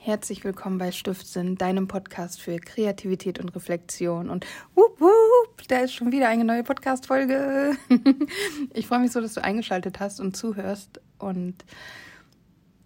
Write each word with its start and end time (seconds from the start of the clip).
Herzlich 0.00 0.44
willkommen 0.44 0.78
bei 0.78 0.92
Stiftsinn, 0.92 1.56
deinem 1.56 1.88
Podcast 1.88 2.40
für 2.40 2.56
Kreativität 2.60 3.40
und 3.40 3.48
Reflexion. 3.54 4.30
Und 4.30 4.46
wup, 4.76 4.98
wup, 5.00 5.66
da 5.66 5.80
ist 5.80 5.92
schon 5.92 6.12
wieder 6.12 6.28
eine 6.28 6.44
neue 6.44 6.62
Podcast-Folge. 6.62 7.76
ich 8.74 8.86
freue 8.86 9.00
mich 9.00 9.10
so, 9.10 9.20
dass 9.20 9.34
du 9.34 9.42
eingeschaltet 9.42 9.98
hast 9.98 10.20
und 10.20 10.36
zuhörst 10.36 11.00
und 11.18 11.64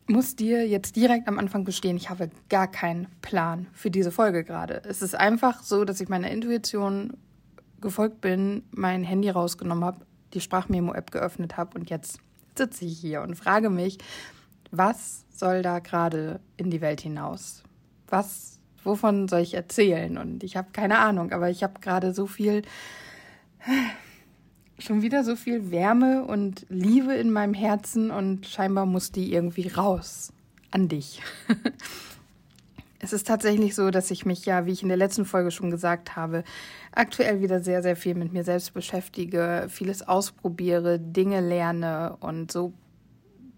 muss 0.07 0.37
dir 0.37 0.67
jetzt 0.67 0.97
direkt 0.97 1.29
am 1.29 1.39
Anfang 1.39 1.67
gestehen, 1.67 1.99
ich 1.99 2.09
habe 2.09 2.31
gar 2.49 2.67
keinen 2.67 3.07
Plan 3.21 3.67
für 3.75 3.91
diese 3.91 4.11
Folge 4.11 4.43
gerade. 4.43 4.83
Es 4.87 5.03
ist 5.03 5.15
einfach 5.15 5.63
so, 5.63 5.85
dass 5.85 6.01
ich 6.01 6.09
meiner 6.09 6.31
Intuition 6.31 7.19
gefolgt 7.83 8.23
bin, 8.23 8.65
mein 8.71 9.05
Handy 9.05 9.29
rausgenommen 9.29 9.85
habe, 9.85 10.07
die 10.33 10.41
Sprachmemo-App 10.41 11.11
geöffnet 11.11 11.59
habe 11.59 11.79
und 11.79 11.91
jetzt 11.91 12.21
sitze 12.57 12.87
ich 12.87 12.99
hier 12.99 13.21
und 13.21 13.35
frage 13.35 13.69
mich, 13.69 13.99
was 14.73 15.25
soll 15.31 15.63
da 15.63 15.79
gerade 15.79 16.41
in 16.57 16.71
die 16.71 16.81
Welt 16.81 17.01
hinaus? 17.01 17.63
Was, 18.09 18.59
wovon 18.83 19.29
soll 19.29 19.41
ich 19.41 19.55
erzählen? 19.55 20.19
Und 20.19 20.43
ich 20.43 20.57
habe 20.57 20.71
keine 20.73 20.99
Ahnung, 20.99 21.31
aber 21.33 21.51
ich 21.51 21.63
habe 21.63 21.81
gerade 21.81 22.13
so 22.13 22.27
viel, 22.27 22.63
schon 24.79 25.03
wieder 25.03 25.23
so 25.25 25.37
viel 25.37 25.71
Wärme 25.71 26.25
und 26.25 26.67
Liebe 26.69 27.15
in 27.15 27.31
meinem 27.31 27.55
Herzen 27.55 28.11
und 28.11 28.47
scheinbar 28.47 28.87
muss 28.87 29.13
die 29.13 29.33
irgendwie 29.33 29.69
raus 29.69 30.33
an 30.71 30.89
dich. 30.89 31.23
es 32.99 33.13
ist 33.13 33.27
tatsächlich 33.27 33.75
so, 33.75 33.91
dass 33.91 34.11
ich 34.11 34.25
mich 34.25 34.47
ja, 34.47 34.65
wie 34.65 34.73
ich 34.73 34.83
in 34.83 34.89
der 34.89 34.97
letzten 34.97 35.27
Folge 35.27 35.51
schon 35.51 35.71
gesagt 35.71 36.17
habe, 36.17 36.45
aktuell 36.93 37.43
wieder 37.43 37.61
sehr, 37.61 37.83
sehr 37.83 37.97
viel 37.97 38.15
mit 38.15 38.33
mir 38.33 38.45
selbst 38.45 38.73
beschäftige, 38.73 39.67
vieles 39.69 40.07
ausprobiere, 40.07 40.99
Dinge 40.99 41.41
lerne 41.41 42.17
und 42.21 42.51
so 42.51 42.73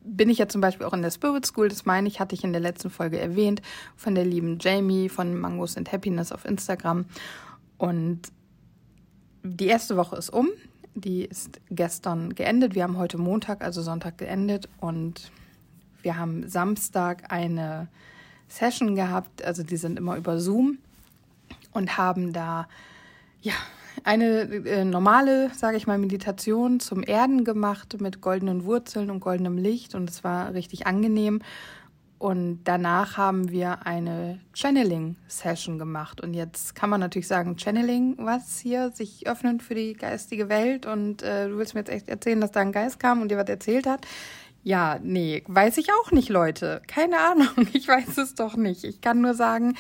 bin 0.05 0.29
ich 0.29 0.39
ja 0.39 0.49
zum 0.49 0.61
Beispiel 0.61 0.87
auch 0.87 0.93
in 0.93 1.03
der 1.03 1.11
Spirit 1.11 1.47
School, 1.47 1.69
das 1.69 1.87
meine 1.87 2.07
ich, 2.07 2.21
hatte 2.21 2.35
ich 2.35 2.45
in 2.45 2.53
der 2.53 2.61
letzten 2.61 2.91
Folge 2.91 3.19
erwähnt, 3.19 3.63
von 3.97 4.15
der 4.15 4.25
lieben 4.25 4.59
Jamie 4.61 5.09
von 5.09 5.39
Mangos 5.39 5.77
and 5.77 5.91
Happiness 5.91 6.31
auf 6.31 6.45
Instagram. 6.45 7.07
Und 7.79 8.21
die 9.43 9.67
erste 9.67 9.97
Woche 9.97 10.17
ist 10.17 10.31
um. 10.31 10.49
Die 10.95 11.25
ist 11.25 11.61
gestern 11.71 12.35
geendet. 12.35 12.75
Wir 12.75 12.85
haben 12.85 12.99
heute 12.99 13.19
Montag, 13.19 13.65
also 13.65 13.83
Sonntag 13.83 14.19
geendet. 14.19 14.69
Und 14.81 15.33
wir 16.03 16.17
haben 16.17 16.49
Samstag 16.49 17.33
eine 17.33 17.89
Session 18.47 18.95
gehabt. 18.95 19.43
Also 19.45 19.63
die 19.63 19.77
sind 19.77 19.99
immer 19.99 20.17
über 20.17 20.39
Zoom 20.39 20.79
und 21.73 21.99
haben 21.99 22.33
da 22.33 22.69
ja 23.41 23.55
eine 24.03 24.43
äh, 24.43 24.85
normale, 24.85 25.51
sage 25.55 25.77
ich 25.77 25.87
mal, 25.87 25.99
Meditation 25.99 26.81
zum 26.81 27.03
Erden 27.03 27.45
gemacht 27.45 28.01
mit 28.01 28.21
goldenen 28.21 28.65
Wurzeln 28.65 29.11
und 29.11 29.21
goldenem 29.21 29.57
Licht 29.57 29.95
und 29.95 30.11
es 30.11 30.25
war 30.25 30.55
richtig 30.55 30.87
angenehm. 30.87 31.41
Und 32.19 32.65
danach 32.65 33.19
haben 33.19 33.51
wir 33.51 33.87
eine 33.87 34.41
Channeling-Session 34.55 35.79
gemacht. 35.79 36.23
Und 36.23 36.33
jetzt 36.33 36.75
kann 36.75 36.89
man 36.89 37.01
natürlich 37.01 37.27
sagen, 37.27 37.59
Channeling, 37.59 38.15
was 38.19 38.61
hier, 38.61 38.93
sich 38.93 39.27
öffnen 39.27 39.61
für 39.61 39.75
die 39.75 39.93
geistige 39.93 40.49
Welt. 40.49 40.87
Und 40.87 41.23
äh, 41.23 41.49
du 41.49 41.59
willst 41.59 41.75
mir 41.75 41.81
jetzt 41.81 41.91
echt 41.91 42.09
erzählen, 42.09 42.41
dass 42.41 42.53
da 42.53 42.61
ein 42.61 42.73
Geist 42.73 42.99
kam 42.99 43.21
und 43.21 43.31
dir 43.31 43.37
was 43.37 43.49
erzählt 43.49 43.87
hat. 43.87 44.07
Ja, 44.65 44.99
nee, 45.03 45.45
weiß 45.47 45.77
ich 45.77 45.93
auch 45.93 46.11
nicht, 46.11 46.31
Leute. 46.31 46.81
Keine 46.89 47.19
Ahnung, 47.19 47.69
ich 47.75 47.87
weiß 47.87 48.17
es 48.17 48.35
doch 48.35 48.57
nicht. 48.57 48.83
Ich 48.85 49.03
kann 49.03 49.21
nur 49.21 49.35
sagen, 49.35 49.77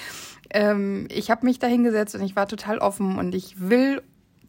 ähm, 0.50 1.08
ich 1.10 1.30
habe 1.30 1.46
mich 1.46 1.58
da 1.58 1.66
hingesetzt 1.66 2.14
und 2.14 2.22
ich 2.22 2.36
war 2.36 2.46
total 2.46 2.78
offen 2.78 3.18
und 3.18 3.34
ich 3.34 3.58
will 3.58 4.02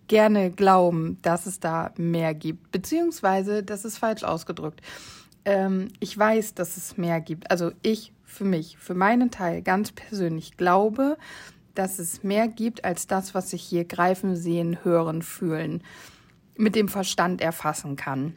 gerne 0.07 0.51
glauben, 0.51 1.17
dass 1.21 1.45
es 1.45 1.61
da 1.61 1.91
mehr 1.97 2.33
gibt. 2.33 2.71
Beziehungsweise, 2.71 3.63
das 3.63 3.85
ist 3.85 3.97
falsch 3.97 4.23
ausgedrückt. 4.23 4.81
Ähm, 5.45 5.87
ich 6.01 6.17
weiß, 6.17 6.53
dass 6.53 6.75
es 6.75 6.97
mehr 6.97 7.21
gibt. 7.21 7.49
Also 7.49 7.71
ich 7.81 8.11
für 8.25 8.43
mich, 8.43 8.77
für 8.77 8.93
meinen 8.93 9.31
Teil 9.31 9.61
ganz 9.61 9.93
persönlich 9.93 10.57
glaube, 10.57 11.17
dass 11.75 11.97
es 11.97 12.23
mehr 12.23 12.49
gibt 12.49 12.83
als 12.83 13.07
das, 13.07 13.33
was 13.33 13.53
ich 13.53 13.61
hier 13.61 13.85
greifen, 13.85 14.35
sehen, 14.35 14.83
hören, 14.83 15.21
fühlen, 15.21 15.81
mit 16.57 16.75
dem 16.75 16.89
Verstand 16.89 17.41
erfassen 17.41 17.95
kann. 17.95 18.35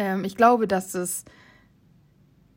Ähm, 0.00 0.24
ich 0.24 0.34
glaube, 0.34 0.66
dass 0.66 0.94
es 0.94 1.24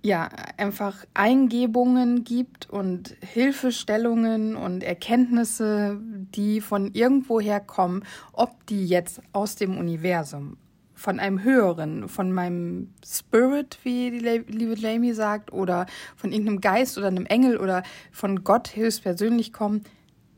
ja 0.02 0.30
einfach 0.58 1.06
Eingebungen 1.14 2.24
gibt 2.24 2.70
und 2.70 3.16
Hilfestellungen 3.22 4.56
und 4.56 4.81
Erkenntnisse, 4.81 6.00
die 6.02 6.62
von 6.62 6.94
irgendwoher 6.94 7.59
kommen, 7.59 8.03
ob 8.32 8.66
die 8.68 8.86
jetzt 8.86 9.22
aus 9.34 9.56
dem 9.56 9.78
Universum, 9.78 10.58
von 10.94 11.20
einem 11.20 11.44
höheren, 11.44 12.08
von 12.08 12.32
meinem 12.32 12.94
Spirit, 13.06 13.78
wie 13.84 14.12
die 14.12 14.20
liebe 14.20 14.76
Jamie 14.76 15.14
sagt, 15.14 15.52
oder 15.52 15.86
von 16.16 16.32
irgendeinem 16.32 16.62
Geist 16.62 16.98
oder 16.98 17.08
einem 17.08 17.26
Engel 17.26 17.58
oder 17.58 17.84
von 18.12 18.44
Gott 18.46 18.76
höchstpersönlich 18.76 19.52
kommen, 19.52 19.84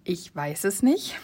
ich 0.04 0.36
weiß 0.36 0.64
es 0.64 0.82
nicht. 0.82 1.16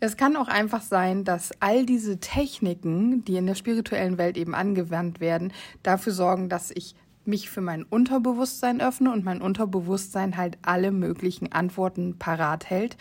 Es 0.00 0.16
kann 0.16 0.36
auch 0.36 0.48
einfach 0.48 0.82
sein, 0.82 1.24
dass 1.24 1.52
all 1.60 1.86
diese 1.86 2.18
Techniken, 2.18 3.24
die 3.24 3.36
in 3.36 3.46
der 3.46 3.54
spirituellen 3.54 4.18
Welt 4.18 4.36
eben 4.36 4.54
angewandt 4.54 5.20
werden, 5.20 5.52
dafür 5.82 6.12
sorgen, 6.12 6.48
dass 6.48 6.70
ich 6.70 6.94
mich 7.24 7.50
für 7.50 7.60
mein 7.60 7.84
Unterbewusstsein 7.84 8.80
öffne 8.80 9.12
und 9.12 9.24
mein 9.24 9.42
Unterbewusstsein 9.42 10.36
halt 10.36 10.58
alle 10.62 10.90
möglichen 10.90 11.52
Antworten 11.52 12.18
parat 12.18 12.68
hält 12.68 12.96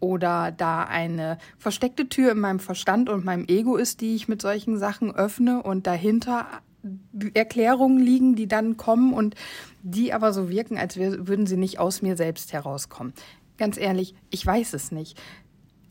oder 0.00 0.50
da 0.50 0.84
eine 0.84 1.38
versteckte 1.58 2.08
Tür 2.08 2.32
in 2.32 2.40
meinem 2.40 2.60
Verstand 2.60 3.08
und 3.08 3.24
meinem 3.24 3.44
Ego 3.48 3.76
ist, 3.76 4.00
die 4.00 4.14
ich 4.14 4.28
mit 4.28 4.42
solchen 4.42 4.78
Sachen 4.78 5.14
öffne 5.14 5.62
und 5.62 5.86
dahinter 5.86 6.46
Erklärungen 7.34 7.98
liegen, 7.98 8.34
die 8.34 8.48
dann 8.48 8.78
kommen 8.78 9.12
und 9.12 9.34
die 9.82 10.12
aber 10.12 10.32
so 10.32 10.48
wirken, 10.48 10.78
als 10.78 10.96
würden 10.96 11.46
sie 11.46 11.58
nicht 11.58 11.78
aus 11.78 12.00
mir 12.00 12.16
selbst 12.16 12.52
herauskommen. 12.52 13.12
Ganz 13.58 13.76
ehrlich, 13.76 14.14
ich 14.30 14.44
weiß 14.44 14.72
es 14.72 14.90
nicht. 14.90 15.20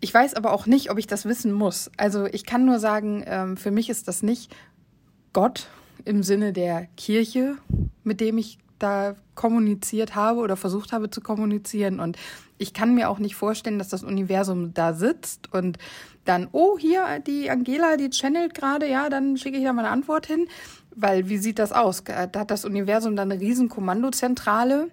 Ich 0.01 0.13
weiß 0.13 0.33
aber 0.35 0.53
auch 0.53 0.65
nicht, 0.65 0.91
ob 0.91 0.97
ich 0.97 1.07
das 1.07 1.25
wissen 1.25 1.51
muss. 1.51 1.91
Also 1.97 2.25
ich 2.25 2.45
kann 2.45 2.65
nur 2.65 2.79
sagen, 2.79 3.23
ähm, 3.25 3.57
für 3.57 3.71
mich 3.71 3.89
ist 3.89 4.07
das 4.07 4.23
nicht 4.23 4.55
Gott 5.33 5.67
im 6.05 6.23
Sinne 6.23 6.53
der 6.53 6.87
Kirche, 6.95 7.57
mit 8.03 8.21
dem 8.21 8.37
ich 8.37 8.59
da 8.79 9.15
kommuniziert 9.35 10.15
habe 10.15 10.39
oder 10.39 10.55
versucht 10.55 10.93
habe 10.93 11.09
zu 11.09 11.19
kommunizieren. 11.19 11.99
Und 11.99 12.17
ich 12.57 12.73
kann 12.73 12.95
mir 12.95 13.09
auch 13.09 13.19
nicht 13.19 13.35
vorstellen, 13.35 13.77
dass 13.77 13.89
das 13.89 14.03
Universum 14.03 14.73
da 14.73 14.93
sitzt 14.93 15.53
und 15.53 15.77
dann, 16.25 16.47
oh, 16.51 16.77
hier, 16.77 17.19
die 17.25 17.49
Angela, 17.49 17.97
die 17.97 18.09
channelt 18.09 18.53
gerade, 18.53 18.87
ja, 18.87 19.09
dann 19.09 19.37
schicke 19.37 19.57
ich 19.57 19.63
da 19.63 19.73
mal 19.73 19.83
eine 19.83 19.91
Antwort 19.91 20.27
hin. 20.27 20.47
Weil 20.95 21.29
wie 21.29 21.37
sieht 21.37 21.59
das 21.59 21.71
aus? 21.71 22.03
Da 22.03 22.39
hat 22.39 22.51
das 22.51 22.65
Universum 22.65 23.15
dann 23.15 23.31
eine 23.31 23.39
riesen 23.39 23.69
Kommandozentrale 23.69 24.89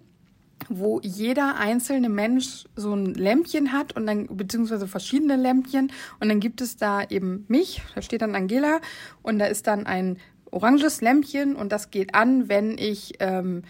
wo 0.69 1.01
jeder 1.03 1.57
einzelne 1.57 2.09
Mensch 2.09 2.65
so 2.75 2.95
ein 2.95 3.15
Lämpchen 3.15 3.73
hat 3.73 3.95
und 3.95 4.07
dann 4.07 4.27
beziehungsweise 4.37 4.89
verschiedene 4.89 5.37
Lämpchen 5.37 5.93
und 6.21 6.29
dann 6.29 6.41
gibt 6.41 6.61
es 6.61 6.77
da 6.77 7.05
eben 7.05 7.45
mich, 7.49 7.83
da 7.95 8.03
steht 8.03 8.23
dann 8.23 8.35
Angela 8.35 8.81
und 9.23 9.39
da 9.39 9.47
ist 9.47 9.67
dann 9.67 9.87
ein 9.87 10.19
oranges 10.51 11.01
Lämpchen 11.01 11.55
und 11.57 11.73
das 11.73 11.91
geht 11.91 12.15
an, 12.15 12.49
wenn 12.49 12.79
ich 12.79 13.15
ähm, 13.21 13.63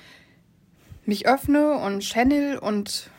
mich 1.04 1.26
öffne 1.26 1.74
und 1.74 2.00
channel 2.00 2.58
und 2.58 3.10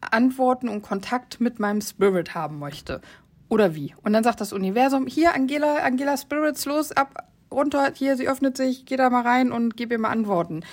Antworten 0.00 0.68
und 0.68 0.82
Kontakt 0.82 1.40
mit 1.40 1.58
meinem 1.60 1.80
Spirit 1.80 2.34
haben 2.34 2.58
möchte. 2.58 3.00
Oder 3.48 3.74
wie? 3.74 3.94
Und 4.02 4.12
dann 4.12 4.24
sagt 4.24 4.40
das 4.40 4.52
Universum, 4.52 5.06
hier 5.06 5.34
Angela, 5.34 5.82
Angela 5.82 6.16
Spirits, 6.16 6.64
los, 6.64 6.92
ab, 6.92 7.28
runter, 7.50 7.92
hier, 7.94 8.16
sie 8.16 8.28
öffnet 8.28 8.56
sich, 8.56 8.86
geh 8.86 8.96
da 8.96 9.10
mal 9.10 9.22
rein 9.22 9.52
und 9.52 9.76
gib 9.76 9.92
ihr 9.92 9.98
mal 9.98 10.10
Antworten. 10.10 10.64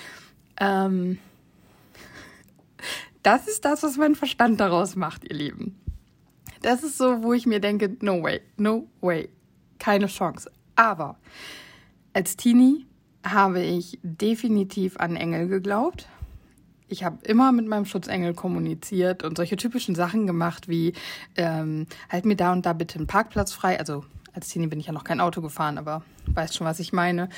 Ähm, 0.59 1.19
das 3.24 3.47
ist 3.47 3.66
das, 3.66 3.84
was 3.84 3.97
mein 3.97 4.16
Verstand 4.16 4.59
daraus 4.59 4.96
macht, 4.96 5.24
ihr 5.24 5.35
Lieben. 5.35 5.80
Das 6.62 6.84
ist 6.84 6.97
so, 6.97 7.24
wo 7.24 7.34
ich 7.34 7.46
mir 7.46 7.59
denke, 7.59 7.96
no 8.02 8.22
way, 8.22 8.41
no 8.57 8.88
way, 9.02 9.30
keine 9.78 10.07
Chance. 10.07 10.52
Aber 10.75 11.18
als 12.13 12.35
Teenie 12.35 12.85
habe 13.24 13.62
ich 13.62 14.00
definitiv 14.02 14.97
an 14.97 15.16
Engel 15.16 15.47
geglaubt. 15.47 16.07
Ich 16.88 17.04
habe 17.04 17.24
immer 17.25 17.51
mit 17.51 17.68
meinem 17.68 17.86
Schutzengel 17.86 18.33
kommuniziert 18.33 19.24
und 19.24 19.38
solche 19.38 19.57
typischen 19.57 19.94
Sachen 19.94 20.25
gemacht 20.25 20.68
wie 20.68 20.94
ähm, 21.36 21.86
halt 22.10 22.25
mir 22.25 22.36
da 22.36 22.51
und 22.51 22.65
da 22.65 22.74
bitte 22.74 22.98
einen 22.98 23.07
Parkplatz 23.07 23.54
frei. 23.54 23.80
Also 23.80 24.06
als 24.33 24.50
Teenie 24.50 24.68
bin 24.68 24.80
ich 24.80 24.88
ja 24.88 24.94
noch 24.94 25.04
kein 25.04 25.22
Auto 25.22 25.42
gefahren, 25.42 25.77
aber 25.77 26.04
weißt 26.27 26.56
schon, 26.56 26.65
was 26.65 26.80
ich 26.80 26.94
meine. 26.94 27.30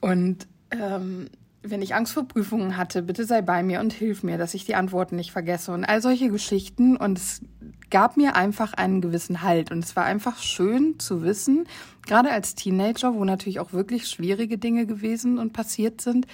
Und 0.00 0.46
ähm, 0.70 1.28
wenn 1.62 1.82
ich 1.82 1.94
Angst 1.94 2.14
vor 2.14 2.26
Prüfungen 2.26 2.76
hatte, 2.76 3.02
bitte 3.02 3.24
sei 3.24 3.42
bei 3.42 3.62
mir 3.62 3.80
und 3.80 3.92
hilf 3.92 4.22
mir, 4.22 4.38
dass 4.38 4.54
ich 4.54 4.64
die 4.64 4.74
Antworten 4.74 5.16
nicht 5.16 5.32
vergesse 5.32 5.72
und 5.72 5.84
all 5.84 6.00
solche 6.00 6.30
Geschichten. 6.30 6.96
Und 6.96 7.18
es 7.18 7.42
gab 7.90 8.16
mir 8.16 8.34
einfach 8.34 8.72
einen 8.72 9.00
gewissen 9.00 9.42
Halt. 9.42 9.70
Und 9.70 9.84
es 9.84 9.94
war 9.94 10.04
einfach 10.04 10.38
schön 10.38 10.98
zu 10.98 11.22
wissen, 11.22 11.66
gerade 12.06 12.30
als 12.30 12.54
Teenager, 12.54 13.14
wo 13.14 13.24
natürlich 13.24 13.60
auch 13.60 13.72
wirklich 13.72 14.08
schwierige 14.08 14.56
Dinge 14.56 14.86
gewesen 14.86 15.38
und 15.38 15.52
passiert 15.52 16.00
sind, 16.00 16.26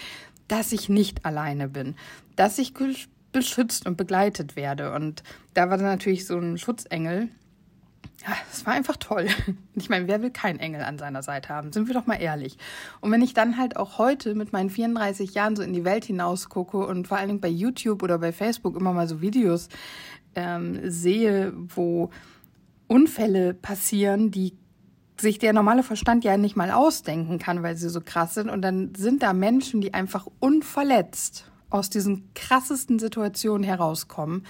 dass 0.49 0.71
ich 0.73 0.89
nicht 0.89 1.25
alleine 1.25 1.69
bin, 1.69 1.97
dass 2.37 2.59
ich 2.59 2.73
beschützt 3.33 3.87
und 3.87 3.97
begleitet 3.97 4.55
werde. 4.55 4.93
Und 4.93 5.25
da 5.55 5.71
war 5.71 5.77
dann 5.77 5.87
natürlich 5.87 6.27
so 6.27 6.39
ein 6.39 6.57
Schutzengel, 6.57 7.29
ja, 8.27 8.37
es 8.53 8.67
war 8.67 8.73
einfach 8.73 8.97
toll. 8.97 9.29
Ich 9.79 9.91
meine, 9.91 10.09
wer 10.09 10.23
will 10.23 10.31
keinen 10.31 10.59
Engel 10.59 10.81
an 10.83 10.99
seiner 10.99 11.23
Seite 11.23 11.51
haben? 11.51 11.71
Sind 11.71 11.87
wir 11.87 11.93
doch 11.93 12.07
mal 12.07 12.15
ehrlich. 12.15 12.57
Und 13.03 13.13
wenn 13.13 13.21
ich 13.21 13.35
dann 13.35 13.59
halt 13.59 13.77
auch 13.77 13.99
heute 13.99 14.35
mit 14.35 14.55
meinen 14.55 14.71
34 14.71 15.35
Jahren 15.35 15.55
so 15.55 15.63
in 15.63 15.75
die 15.75 15.85
Welt 15.85 16.07
hinaus 16.07 16.49
gucke 16.49 16.79
und 16.79 17.07
vor 17.07 17.19
allen 17.19 17.29
Dingen 17.29 17.41
bei 17.43 17.49
YouTube 17.49 18.03
oder 18.03 18.19
bei 18.19 18.33
Facebook 18.33 18.75
immer 18.75 18.95
mal 18.95 19.07
so 19.07 19.21
Videos 19.21 19.69
ähm, 20.35 20.81
sehe, 20.91 21.53
wo 21.55 22.09
Unfälle 22.87 23.53
passieren, 23.53 24.31
die 24.31 24.57
sich 25.21 25.39
der 25.39 25.53
normale 25.53 25.83
Verstand 25.83 26.25
ja 26.25 26.39
nicht 26.39 26.57
mal 26.57 26.71
ausdenken 26.71 27.39
kann, 27.39 27.63
weil 27.63 27.77
sie 27.77 27.91
so 27.91 28.01
krass 28.01 28.33
sind. 28.33 28.49
Und 28.49 28.63
dann 28.63 28.95
sind 28.95 29.23
da 29.23 29.35
Menschen, 29.35 29.83
die 29.83 29.93
einfach 29.93 30.27
unverletzt 30.41 31.51
aus 31.69 31.91
diesen 31.91 32.33
krassesten 32.35 32.99
Situationen 32.99 33.63
herauskommen. 33.63 34.47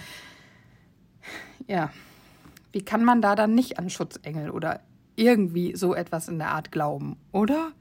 Ja, 1.67 1.91
wie 2.71 2.83
kann 2.83 3.03
man 3.03 3.21
da 3.21 3.35
dann 3.35 3.55
nicht 3.55 3.79
an 3.79 3.89
Schutzengel 3.89 4.49
oder 4.49 4.81
irgendwie 5.15 5.75
so 5.75 5.95
etwas 5.95 6.27
in 6.27 6.37
der 6.37 6.51
Art 6.51 6.71
glauben, 6.71 7.17
oder? 7.31 7.71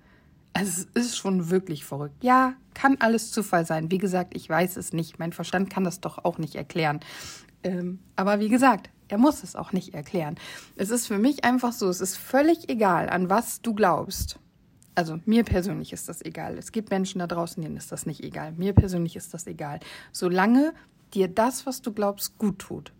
Also 0.52 0.86
es 0.94 1.06
ist 1.06 1.16
schon 1.18 1.50
wirklich 1.50 1.84
verrückt. 1.84 2.24
Ja, 2.24 2.54
kann 2.72 2.96
alles 3.00 3.30
Zufall 3.30 3.66
sein. 3.66 3.90
Wie 3.90 3.98
gesagt, 3.98 4.34
ich 4.34 4.48
weiß 4.48 4.78
es 4.78 4.94
nicht. 4.94 5.18
Mein 5.18 5.32
Verstand 5.32 5.68
kann 5.68 5.84
das 5.84 6.00
doch 6.00 6.24
auch 6.24 6.38
nicht 6.38 6.54
erklären. 6.54 7.00
Ähm, 7.62 7.98
aber 8.16 8.40
wie 8.40 8.48
gesagt, 8.48 8.88
er 9.08 9.18
muss 9.18 9.42
es 9.42 9.54
auch 9.54 9.72
nicht 9.72 9.94
erklären. 9.94 10.36
Es 10.76 10.90
ist 10.90 11.06
für 11.06 11.18
mich 11.18 11.44
einfach 11.44 11.72
so, 11.72 11.88
es 11.88 12.00
ist 12.00 12.16
völlig 12.16 12.70
egal, 12.70 13.10
an 13.10 13.28
was 13.28 13.60
du 13.60 13.74
glaubst. 13.74 14.38
Also 14.94 15.20
mir 15.26 15.44
persönlich 15.44 15.92
ist 15.92 16.08
das 16.08 16.22
egal. 16.22 16.56
Es 16.56 16.72
gibt 16.72 16.90
Menschen 16.90 17.18
da 17.18 17.26
draußen, 17.26 17.62
denen 17.62 17.76
ist 17.76 17.92
das 17.92 18.06
nicht 18.06 18.24
egal. 18.24 18.52
Mir 18.52 18.72
persönlich 18.72 19.14
ist 19.14 19.34
das 19.34 19.46
egal. 19.46 19.80
Solange 20.10 20.72
dir 21.12 21.28
das, 21.28 21.66
was 21.66 21.82
du 21.82 21.92
glaubst, 21.92 22.38
gut 22.38 22.60
tut. 22.60 22.92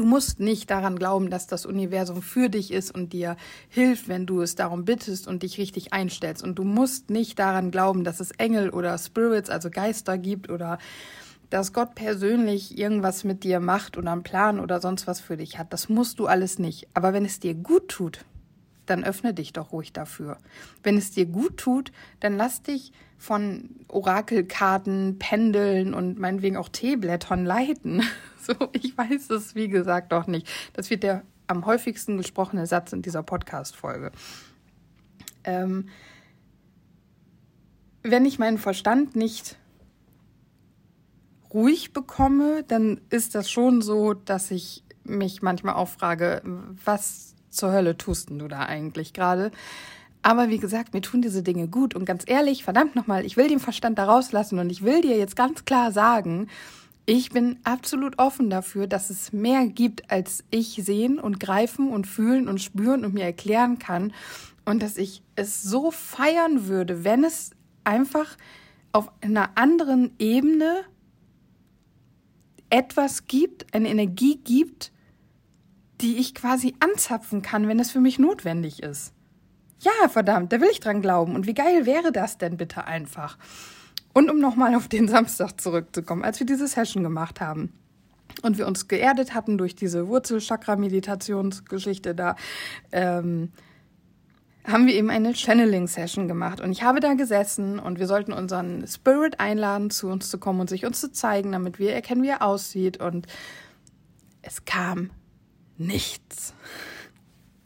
Du 0.00 0.06
musst 0.06 0.40
nicht 0.40 0.70
daran 0.70 0.98
glauben, 0.98 1.28
dass 1.28 1.46
das 1.46 1.66
Universum 1.66 2.22
für 2.22 2.48
dich 2.48 2.70
ist 2.72 2.90
und 2.90 3.12
dir 3.12 3.36
hilft, 3.68 4.08
wenn 4.08 4.24
du 4.24 4.40
es 4.40 4.54
darum 4.54 4.86
bittest 4.86 5.28
und 5.28 5.42
dich 5.42 5.58
richtig 5.58 5.92
einstellst. 5.92 6.42
Und 6.42 6.54
du 6.54 6.64
musst 6.64 7.10
nicht 7.10 7.38
daran 7.38 7.70
glauben, 7.70 8.02
dass 8.02 8.18
es 8.18 8.30
Engel 8.30 8.70
oder 8.70 8.96
Spirits, 8.96 9.50
also 9.50 9.68
Geister 9.68 10.16
gibt 10.16 10.48
oder 10.48 10.78
dass 11.50 11.74
Gott 11.74 11.94
persönlich 11.94 12.78
irgendwas 12.78 13.24
mit 13.24 13.44
dir 13.44 13.60
macht 13.60 13.98
oder 13.98 14.12
einen 14.12 14.22
Plan 14.22 14.58
oder 14.58 14.80
sonst 14.80 15.06
was 15.06 15.20
für 15.20 15.36
dich 15.36 15.58
hat. 15.58 15.70
Das 15.70 15.90
musst 15.90 16.18
du 16.18 16.26
alles 16.26 16.58
nicht. 16.58 16.88
Aber 16.94 17.12
wenn 17.12 17.26
es 17.26 17.38
dir 17.38 17.52
gut 17.52 17.88
tut, 17.88 18.24
dann 18.86 19.04
öffne 19.04 19.34
dich 19.34 19.52
doch 19.52 19.70
ruhig 19.70 19.92
dafür. 19.92 20.38
Wenn 20.82 20.96
es 20.96 21.10
dir 21.10 21.26
gut 21.26 21.58
tut, 21.58 21.92
dann 22.20 22.38
lass 22.38 22.62
dich 22.62 22.92
von 23.20 23.68
Orakelkarten, 23.88 25.18
Pendeln 25.18 25.92
und 25.92 26.18
meinetwegen 26.18 26.56
auch 26.56 26.70
Teeblättern 26.70 27.44
leiten. 27.44 28.02
So, 28.42 28.54
ich 28.72 28.96
weiß 28.96 29.28
es, 29.30 29.54
wie 29.54 29.68
gesagt, 29.68 30.12
doch 30.12 30.26
nicht. 30.26 30.48
Das 30.72 30.88
wird 30.88 31.02
der 31.02 31.24
am 31.46 31.66
häufigsten 31.66 32.16
gesprochene 32.16 32.66
Satz 32.66 32.90
in 32.94 33.02
dieser 33.02 33.22
Podcast-Folge. 33.22 34.12
Ähm, 35.44 35.90
wenn 38.02 38.24
ich 38.24 38.38
meinen 38.38 38.56
Verstand 38.56 39.14
nicht 39.14 39.58
ruhig 41.52 41.92
bekomme, 41.92 42.64
dann 42.66 43.02
ist 43.10 43.34
das 43.34 43.50
schon 43.50 43.82
so, 43.82 44.14
dass 44.14 44.50
ich 44.50 44.84
mich 45.04 45.42
manchmal 45.42 45.74
auch 45.74 45.88
frage, 45.88 46.40
was 46.82 47.34
zur 47.50 47.72
Hölle 47.72 47.98
tust 47.98 48.30
du 48.30 48.48
da 48.48 48.60
eigentlich 48.60 49.12
gerade? 49.12 49.52
Aber 50.22 50.48
wie 50.50 50.58
gesagt, 50.58 50.92
mir 50.92 51.00
tun 51.00 51.22
diese 51.22 51.42
Dinge 51.42 51.66
gut 51.68 51.94
und 51.94 52.04
ganz 52.04 52.24
ehrlich, 52.26 52.62
verdammt 52.62 52.94
nochmal, 52.94 53.24
ich 53.24 53.36
will 53.36 53.48
den 53.48 53.60
Verstand 53.60 53.98
da 53.98 54.04
rauslassen 54.04 54.58
und 54.58 54.70
ich 54.70 54.82
will 54.82 55.00
dir 55.00 55.16
jetzt 55.16 55.34
ganz 55.34 55.64
klar 55.64 55.92
sagen, 55.92 56.48
ich 57.06 57.30
bin 57.30 57.58
absolut 57.64 58.18
offen 58.18 58.50
dafür, 58.50 58.86
dass 58.86 59.10
es 59.10 59.32
mehr 59.32 59.66
gibt, 59.66 60.10
als 60.10 60.44
ich 60.50 60.80
sehen 60.84 61.18
und 61.18 61.40
greifen 61.40 61.90
und 61.90 62.06
fühlen 62.06 62.48
und 62.48 62.60
spüren 62.60 63.04
und 63.04 63.14
mir 63.14 63.24
erklären 63.24 63.78
kann. 63.78 64.12
Und 64.64 64.82
dass 64.82 64.96
ich 64.96 65.22
es 65.34 65.62
so 65.62 65.90
feiern 65.90 66.68
würde, 66.68 67.02
wenn 67.02 67.24
es 67.24 67.50
einfach 67.82 68.36
auf 68.92 69.10
einer 69.22 69.56
anderen 69.56 70.12
Ebene 70.18 70.84
etwas 72.68 73.26
gibt, 73.26 73.74
eine 73.74 73.88
Energie 73.88 74.36
gibt, 74.36 74.92
die 76.00 76.18
ich 76.18 76.34
quasi 76.34 76.74
anzapfen 76.80 77.42
kann, 77.42 77.66
wenn 77.66 77.80
es 77.80 77.90
für 77.90 78.00
mich 78.00 78.18
notwendig 78.18 78.82
ist. 78.82 79.12
Ja, 79.80 80.08
verdammt, 80.08 80.52
da 80.52 80.60
will 80.60 80.68
ich 80.70 80.78
dran 80.80 81.00
glauben. 81.00 81.34
Und 81.34 81.46
wie 81.46 81.54
geil 81.54 81.86
wäre 81.86 82.12
das 82.12 82.36
denn 82.38 82.58
bitte 82.58 82.84
einfach? 82.84 83.38
Und 84.12 84.30
um 84.30 84.38
nochmal 84.38 84.74
auf 84.74 84.88
den 84.88 85.08
Samstag 85.08 85.58
zurückzukommen, 85.60 86.22
als 86.22 86.38
wir 86.38 86.46
diese 86.46 86.66
Session 86.66 87.02
gemacht 87.02 87.40
haben 87.40 87.72
und 88.42 88.58
wir 88.58 88.66
uns 88.66 88.88
geerdet 88.88 89.32
hatten 89.34 89.56
durch 89.56 89.74
diese 89.74 90.06
Wurzelchakra-Meditationsgeschichte 90.08 92.14
da, 92.14 92.36
ähm, 92.92 93.52
haben 94.66 94.86
wir 94.86 94.92
eben 94.94 95.08
eine 95.08 95.34
Channeling-Session 95.34 96.28
gemacht. 96.28 96.60
Und 96.60 96.72
ich 96.72 96.82
habe 96.82 97.00
da 97.00 97.14
gesessen 97.14 97.78
und 97.78 97.98
wir 97.98 98.06
sollten 98.06 98.34
unseren 98.34 98.86
Spirit 98.86 99.40
einladen, 99.40 99.88
zu 99.88 100.08
uns 100.08 100.28
zu 100.28 100.36
kommen 100.38 100.60
und 100.60 100.68
sich 100.68 100.84
uns 100.84 101.00
zu 101.00 101.10
zeigen, 101.10 101.52
damit 101.52 101.78
wir 101.78 101.94
erkennen, 101.94 102.22
wie 102.22 102.28
er 102.28 102.42
aussieht. 102.42 102.98
Und 102.98 103.26
es 104.42 104.66
kam 104.66 105.08
nichts 105.78 106.52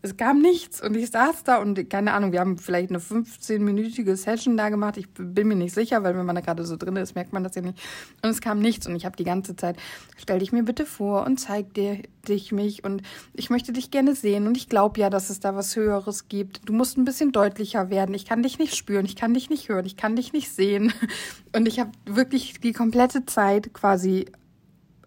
es 0.05 0.19
kam 0.19 0.43
nichts 0.43 0.83
und 0.83 0.95
ich 0.97 1.11
saß 1.11 1.45
da 1.45 1.57
und 1.57 1.89
keine 1.89 2.13
Ahnung, 2.13 2.31
wir 2.31 2.41
haben 2.41 2.59
vielleicht 2.59 2.91
eine 2.91 2.99
15-minütige 2.99 4.17
Session 4.17 4.55
da 4.59 4.69
gemacht. 4.69 4.99
Ich 4.99 5.09
bin 5.09 5.49
mir 5.49 5.55
nicht 5.55 5.75
sicher, 5.75 6.03
weil 6.03 6.15
wenn 6.15 6.27
man 6.27 6.35
da 6.35 6.43
gerade 6.43 6.67
so 6.67 6.77
drin 6.77 6.97
ist, 6.97 7.15
merkt 7.15 7.33
man 7.33 7.43
das 7.43 7.55
ja 7.55 7.63
nicht. 7.63 7.81
Und 8.23 8.29
es 8.29 8.43
kam 8.43 8.59
nichts 8.59 8.87
und 8.87 8.97
ich 8.97 9.07
habe 9.07 9.17
die 9.17 9.25
ganze 9.25 9.57
Zeit, 9.57 9.79
stell 10.19 10.41
dich 10.41 10.53
mir 10.53 10.63
bitte 10.63 10.85
vor 10.85 11.25
und 11.25 11.41
zeig 11.41 11.73
dir 11.73 12.03
dich 12.29 12.53
mich 12.53 12.85
und 12.85 13.01
ich 13.33 13.49
möchte 13.49 13.73
dich 13.73 13.91
gerne 13.91 14.15
sehen 14.15 14.47
und 14.47 14.59
ich 14.59 14.69
glaube 14.69 15.01
ja, 15.01 15.09
dass 15.09 15.31
es 15.31 15.41
da 15.41 15.57
was 15.57 15.75
Höheres 15.75 16.29
gibt. 16.29 16.69
Du 16.69 16.75
musst 16.75 16.99
ein 16.99 17.07
bisschen 17.07 17.33
deutlicher 17.33 17.89
werden. 17.89 18.15
Ich 18.15 18.27
kann 18.27 18.43
dich 18.43 18.59
nicht 18.59 18.77
spüren, 18.77 19.07
ich 19.07 19.17
kann 19.17 19.33
dich 19.33 19.49
nicht 19.49 19.71
hören, 19.71 19.87
ich 19.87 19.97
kann 19.97 20.17
dich 20.17 20.35
nicht 20.35 20.51
sehen. 20.51 20.93
Und 21.57 21.67
ich 21.67 21.81
habe 21.81 21.93
wirklich 22.05 22.61
die 22.61 22.73
komplette 22.73 23.25
Zeit 23.25 23.73
quasi 23.73 24.27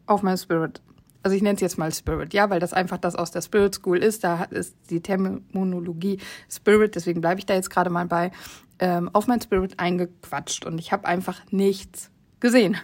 auf 0.07 0.23
meinem 0.23 0.37
Spirit 0.37 0.81
also 1.23 1.35
ich 1.35 1.41
nenne 1.41 1.55
es 1.55 1.61
jetzt 1.61 1.77
mal 1.77 1.91
Spirit, 1.91 2.33
ja, 2.33 2.49
weil 2.49 2.59
das 2.59 2.73
einfach 2.73 2.97
das 2.97 3.15
aus 3.15 3.31
der 3.31 3.41
Spirit 3.41 3.75
School 3.75 3.97
ist. 3.97 4.23
Da 4.23 4.43
ist 4.45 4.75
die 4.89 5.01
Terminologie 5.01 6.19
Spirit, 6.49 6.95
deswegen 6.95 7.21
bleibe 7.21 7.39
ich 7.39 7.45
da 7.45 7.53
jetzt 7.53 7.69
gerade 7.69 7.89
mal 7.89 8.05
bei, 8.05 8.31
ähm, 8.79 9.09
auf 9.13 9.27
mein 9.27 9.41
Spirit 9.41 9.79
eingequatscht 9.79 10.65
und 10.65 10.79
ich 10.79 10.91
habe 10.91 11.07
einfach 11.07 11.41
nichts 11.51 12.11
gesehen. 12.39 12.77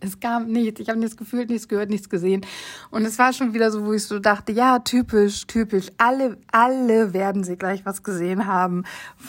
Es 0.00 0.18
kam 0.20 0.46
nichts. 0.46 0.80
Ich 0.80 0.88
habe 0.88 0.98
nichts 0.98 1.16
gefühlt, 1.16 1.50
nichts 1.50 1.68
gehört, 1.68 1.90
nichts 1.90 2.08
gesehen. 2.08 2.44
Und 2.90 3.04
es 3.04 3.18
war 3.18 3.32
schon 3.32 3.54
wieder 3.54 3.70
so, 3.70 3.84
wo 3.84 3.92
ich 3.92 4.04
so 4.04 4.18
dachte, 4.18 4.52
ja, 4.52 4.78
typisch, 4.78 5.46
typisch. 5.46 5.88
Alle, 5.98 6.38
alle 6.50 7.12
werden 7.12 7.44
sie 7.44 7.56
gleich 7.56 7.84
was 7.84 8.02
gesehen 8.02 8.46
haben. 8.46 8.84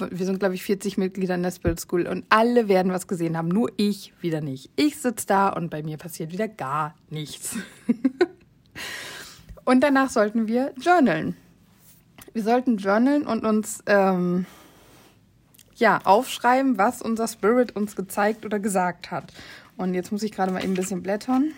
Wir 0.09 0.25
sind, 0.25 0.39
glaube 0.39 0.55
ich, 0.55 0.63
40 0.63 0.97
Mitglieder 0.97 1.35
in 1.35 1.43
der 1.43 1.51
Spirit 1.51 1.79
School 1.79 2.07
und 2.07 2.25
alle 2.29 2.67
werden 2.67 2.91
was 2.91 3.07
gesehen 3.07 3.37
haben. 3.37 3.49
Nur 3.49 3.71
ich 3.77 4.13
wieder 4.21 4.41
nicht. 4.41 4.69
Ich 4.75 4.97
sitze 4.97 5.27
da 5.27 5.49
und 5.49 5.69
bei 5.69 5.83
mir 5.83 5.97
passiert 5.97 6.31
wieder 6.31 6.47
gar 6.47 6.95
nichts. 7.09 7.57
und 9.65 9.81
danach 9.81 10.09
sollten 10.09 10.47
wir 10.47 10.73
journalen. 10.79 11.35
Wir 12.33 12.43
sollten 12.43 12.77
journalen 12.77 13.27
und 13.27 13.45
uns, 13.45 13.83
ähm, 13.87 14.45
ja, 15.81 15.99
aufschreiben, 16.05 16.77
was 16.77 17.01
unser 17.01 17.27
Spirit 17.27 17.75
uns 17.75 17.95
gezeigt 17.97 18.45
oder 18.45 18.59
gesagt 18.59 19.11
hat. 19.11 19.33
Und 19.77 19.93
jetzt 19.93 20.11
muss 20.11 20.23
ich 20.23 20.31
gerade 20.31 20.51
mal 20.51 20.63
eben 20.63 20.73
ein 20.73 20.75
bisschen 20.75 21.03
blättern. 21.03 21.51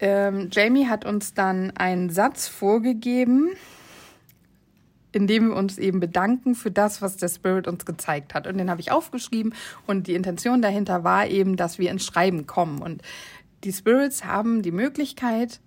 Ähm, 0.00 0.48
Jamie 0.52 0.86
hat 0.86 1.04
uns 1.04 1.34
dann 1.34 1.72
einen 1.76 2.10
Satz 2.10 2.46
vorgegeben, 2.46 3.50
in 5.12 5.26
dem 5.26 5.48
wir 5.48 5.56
uns 5.56 5.78
eben 5.78 6.00
bedanken 6.00 6.54
für 6.54 6.70
das, 6.70 7.02
was 7.02 7.16
der 7.16 7.28
Spirit 7.28 7.66
uns 7.66 7.84
gezeigt 7.84 8.34
hat. 8.34 8.46
Und 8.46 8.58
den 8.58 8.70
habe 8.70 8.80
ich 8.80 8.92
aufgeschrieben. 8.92 9.54
Und 9.86 10.06
die 10.06 10.14
Intention 10.14 10.62
dahinter 10.62 11.02
war 11.02 11.26
eben, 11.26 11.56
dass 11.56 11.78
wir 11.78 11.90
ins 11.90 12.04
Schreiben 12.04 12.46
kommen. 12.46 12.80
Und 12.80 13.02
die 13.64 13.72
Spirits 13.72 14.24
haben 14.24 14.62
die 14.62 14.70
Möglichkeit, 14.70 15.60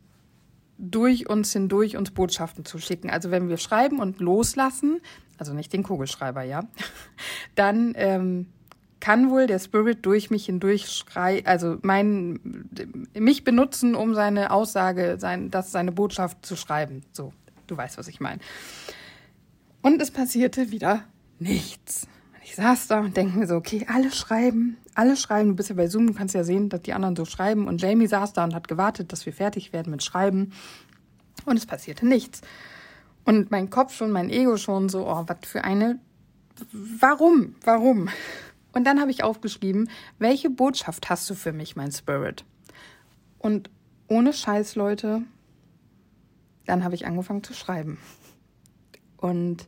durch 0.77 1.29
uns 1.29 1.53
hindurch 1.53 1.95
uns 1.95 2.11
Botschaften 2.11 2.65
zu 2.65 2.79
schicken. 2.79 3.09
Also 3.09 3.29
wenn 3.29 3.49
wir 3.49 3.57
schreiben 3.57 3.99
und 3.99 4.19
loslassen, 4.19 4.99
also 5.37 5.53
nicht 5.53 5.73
den 5.73 5.83
Kugelschreiber, 5.83 6.41
ja, 6.41 6.63
dann 7.55 7.93
ähm, 7.95 8.47
kann 9.01 9.29
wohl 9.29 9.47
der 9.47 9.59
Spirit 9.59 10.05
durch 10.05 10.29
mich 10.29 10.45
hindurch 10.45 10.89
schrei, 10.89 11.45
also 11.45 11.77
mein, 11.81 12.39
mich 13.13 13.43
benutzen, 13.43 13.95
um 13.95 14.13
seine 14.13 14.51
Aussage, 14.51 15.17
sein, 15.19 15.51
das 15.51 15.71
seine 15.71 15.91
Botschaft 15.91 16.45
zu 16.45 16.55
schreiben. 16.55 17.03
So, 17.11 17.33
du 17.67 17.75
weißt, 17.75 17.97
was 17.97 18.07
ich 18.07 18.21
meine. 18.21 18.39
Und 19.81 20.01
es 20.01 20.11
passierte 20.11 20.71
wieder 20.71 21.03
nichts. 21.39 22.07
Ich 22.43 22.55
saß 22.55 22.87
da 22.87 22.99
und 22.99 23.17
denke 23.17 23.39
mir 23.39 23.47
so, 23.47 23.55
okay, 23.55 23.85
alle 23.89 24.11
schreiben, 24.11 24.77
alle 24.93 25.15
schreiben. 25.15 25.49
Du 25.49 25.55
bist 25.55 25.69
ja 25.69 25.75
bei 25.75 25.87
Zoom, 25.87 26.07
du 26.07 26.13
kannst 26.13 26.35
ja 26.35 26.43
sehen, 26.43 26.69
dass 26.69 26.81
die 26.81 26.93
anderen 26.93 27.15
so 27.15 27.25
schreiben. 27.25 27.67
Und 27.67 27.81
Jamie 27.81 28.07
saß 28.07 28.33
da 28.33 28.43
und 28.43 28.53
hat 28.53 28.67
gewartet, 28.67 29.11
dass 29.11 29.25
wir 29.25 29.33
fertig 29.33 29.73
werden 29.73 29.89
mit 29.91 30.03
Schreiben. 30.03 30.53
Und 31.45 31.57
es 31.57 31.65
passierte 31.65 32.05
nichts. 32.05 32.41
Und 33.23 33.51
mein 33.51 33.69
Kopf 33.69 33.95
schon, 33.95 34.11
mein 34.11 34.29
Ego 34.29 34.57
schon 34.57 34.89
so, 34.89 35.07
oh, 35.07 35.23
was 35.27 35.37
für 35.43 35.63
eine, 35.63 35.99
warum, 36.99 37.55
warum? 37.63 38.09
Und 38.73 38.85
dann 38.85 38.99
habe 38.99 39.11
ich 39.11 39.23
aufgeschrieben, 39.23 39.89
welche 40.19 40.49
Botschaft 40.49 41.09
hast 41.09 41.29
du 41.29 41.35
für 41.35 41.51
mich, 41.51 41.75
mein 41.75 41.91
Spirit? 41.91 42.45
Und 43.39 43.69
ohne 44.07 44.33
Scheiß, 44.33 44.75
Leute, 44.75 45.23
dann 46.65 46.83
habe 46.83 46.95
ich 46.95 47.05
angefangen 47.05 47.43
zu 47.43 47.53
schreiben. 47.53 47.97
Und 49.17 49.67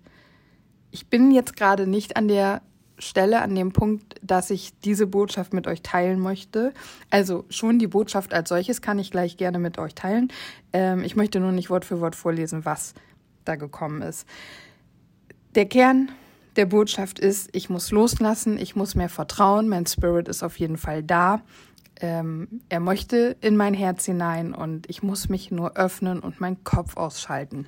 ich 0.91 1.07
bin 1.07 1.31
jetzt 1.31 1.55
gerade 1.55 1.87
nicht 1.87 2.17
an 2.17 2.27
der 2.27 2.61
Stelle, 2.99 3.41
an 3.41 3.55
dem 3.55 3.71
Punkt, 3.71 4.15
dass 4.21 4.49
ich 4.49 4.77
diese 4.79 5.07
Botschaft 5.07 5.53
mit 5.53 5.67
euch 5.67 5.81
teilen 5.81 6.19
möchte. 6.19 6.73
Also 7.09 7.45
schon 7.49 7.79
die 7.79 7.87
Botschaft 7.87 8.33
als 8.33 8.49
solches 8.49 8.81
kann 8.81 8.99
ich 8.99 9.11
gleich 9.11 9.37
gerne 9.37 9.59
mit 9.59 9.77
euch 9.77 9.95
teilen. 9.95 10.31
Ähm, 10.71 11.03
ich 11.03 11.15
möchte 11.15 11.39
nur 11.39 11.51
nicht 11.51 11.69
Wort 11.69 11.85
für 11.85 11.99
Wort 11.99 12.15
vorlesen, 12.15 12.65
was 12.65 12.93
da 13.45 13.55
gekommen 13.55 14.01
ist. 14.01 14.27
Der 15.55 15.65
Kern 15.65 16.11
der 16.55 16.65
Botschaft 16.65 17.19
ist, 17.19 17.49
ich 17.53 17.69
muss 17.69 17.91
loslassen, 17.91 18.57
ich 18.57 18.75
muss 18.75 18.95
mehr 18.95 19.09
vertrauen, 19.09 19.67
mein 19.67 19.85
Spirit 19.85 20.27
ist 20.27 20.43
auf 20.43 20.59
jeden 20.59 20.77
Fall 20.77 21.03
da. 21.03 21.41
Ähm, 21.99 22.61
er 22.69 22.79
möchte 22.79 23.35
in 23.41 23.55
mein 23.55 23.73
Herz 23.73 24.05
hinein 24.05 24.53
und 24.53 24.89
ich 24.89 25.03
muss 25.03 25.29
mich 25.29 25.51
nur 25.51 25.77
öffnen 25.77 26.19
und 26.19 26.41
meinen 26.41 26.63
Kopf 26.63 26.97
ausschalten. 26.97 27.67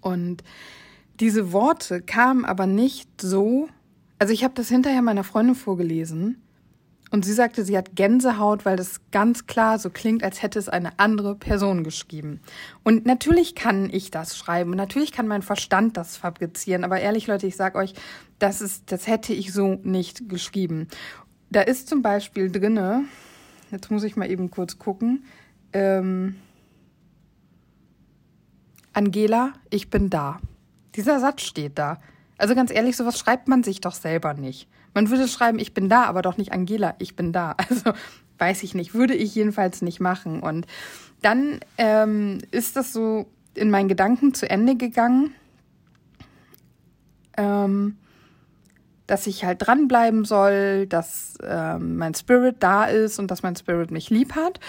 Und 0.00 0.42
diese 1.20 1.52
Worte 1.52 2.02
kamen 2.02 2.44
aber 2.44 2.66
nicht 2.66 3.20
so, 3.20 3.68
also 4.18 4.32
ich 4.32 4.44
habe 4.44 4.54
das 4.54 4.68
hinterher 4.68 5.02
meiner 5.02 5.24
Freundin 5.24 5.54
vorgelesen 5.54 6.43
und 7.14 7.24
sie 7.24 7.32
sagte, 7.32 7.64
sie 7.64 7.78
hat 7.78 7.94
Gänsehaut, 7.94 8.64
weil 8.64 8.76
das 8.76 9.00
ganz 9.12 9.46
klar 9.46 9.78
so 9.78 9.88
klingt, 9.88 10.24
als 10.24 10.42
hätte 10.42 10.58
es 10.58 10.68
eine 10.68 10.98
andere 10.98 11.36
Person 11.36 11.84
geschrieben. 11.84 12.40
Und 12.82 13.06
natürlich 13.06 13.54
kann 13.54 13.88
ich 13.88 14.10
das 14.10 14.36
schreiben 14.36 14.72
und 14.72 14.76
natürlich 14.78 15.12
kann 15.12 15.28
mein 15.28 15.42
Verstand 15.42 15.96
das 15.96 16.16
fabrizieren, 16.16 16.82
aber 16.82 16.98
ehrlich 16.98 17.28
Leute, 17.28 17.46
ich 17.46 17.54
sag 17.54 17.76
euch, 17.76 17.94
das 18.40 18.60
ist, 18.60 18.90
das 18.90 19.06
hätte 19.06 19.32
ich 19.32 19.52
so 19.52 19.78
nicht 19.84 20.28
geschrieben. 20.28 20.88
Da 21.50 21.60
ist 21.60 21.88
zum 21.88 22.02
Beispiel 22.02 22.50
drinne, 22.50 23.04
jetzt 23.70 23.92
muss 23.92 24.02
ich 24.02 24.16
mal 24.16 24.28
eben 24.28 24.50
kurz 24.50 24.80
gucken, 24.80 25.24
ähm, 25.72 26.34
Angela, 28.92 29.52
ich 29.70 29.88
bin 29.88 30.10
da. 30.10 30.40
Dieser 30.96 31.20
Satz 31.20 31.42
steht 31.42 31.78
da. 31.78 32.00
Also 32.38 32.56
ganz 32.56 32.72
ehrlich, 32.72 32.96
sowas 32.96 33.20
schreibt 33.20 33.46
man 33.46 33.62
sich 33.62 33.80
doch 33.80 33.94
selber 33.94 34.34
nicht. 34.34 34.68
Man 34.94 35.10
würde 35.10 35.28
schreiben, 35.28 35.58
ich 35.58 35.74
bin 35.74 35.88
da, 35.88 36.04
aber 36.04 36.22
doch 36.22 36.36
nicht 36.36 36.52
Angela, 36.52 36.94
ich 36.98 37.16
bin 37.16 37.32
da. 37.32 37.56
Also 37.68 37.92
weiß 38.38 38.62
ich 38.64 38.74
nicht, 38.74 38.94
würde 38.94 39.14
ich 39.14 39.34
jedenfalls 39.34 39.82
nicht 39.82 40.00
machen. 40.00 40.40
Und 40.40 40.66
dann 41.22 41.60
ähm, 41.78 42.38
ist 42.50 42.76
das 42.76 42.92
so 42.92 43.26
in 43.54 43.70
meinen 43.70 43.88
Gedanken 43.88 44.34
zu 44.34 44.48
Ende 44.50 44.76
gegangen, 44.76 45.32
ähm, 47.36 47.96
dass 49.06 49.26
ich 49.26 49.44
halt 49.44 49.66
dranbleiben 49.66 50.24
soll, 50.24 50.86
dass 50.86 51.34
ähm, 51.42 51.96
mein 51.96 52.14
Spirit 52.14 52.56
da 52.60 52.86
ist 52.86 53.18
und 53.18 53.30
dass 53.30 53.42
mein 53.42 53.56
Spirit 53.56 53.90
mich 53.90 54.10
lieb 54.10 54.34
hat. 54.34 54.60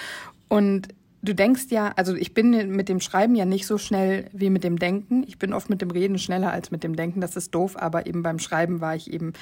Und 0.48 0.89
du 1.22 1.34
denkst 1.34 1.65
ja, 1.70 1.91
also 1.96 2.15
ich 2.15 2.34
bin 2.34 2.75
mit 2.75 2.89
dem 2.89 3.00
Schreiben 3.00 3.36
ja 3.36 3.46
nicht 3.46 3.65
so 3.65 3.77
schnell 3.77 4.29
wie 4.32 4.50
mit 4.50 4.63
dem 4.63 4.77
Denken. 4.77 5.24
Ich 5.27 5.39
bin 5.39 5.53
oft 5.53 5.70
mit 5.70 5.82
dem 5.82 5.91
Reden 5.91 6.20
schneller 6.20 6.51
als 6.51 6.72
mit 6.72 6.84
dem 6.84 6.96
Denken. 6.96 7.22
Das 7.22 7.36
ist 7.36 7.55
doof, 7.55 7.75
aber 7.77 8.05
eben 8.08 8.24
beim 8.24 8.39
Schreiben 8.39 8.82
war 8.82 8.96
ich 8.96 9.12
eben 9.12 9.34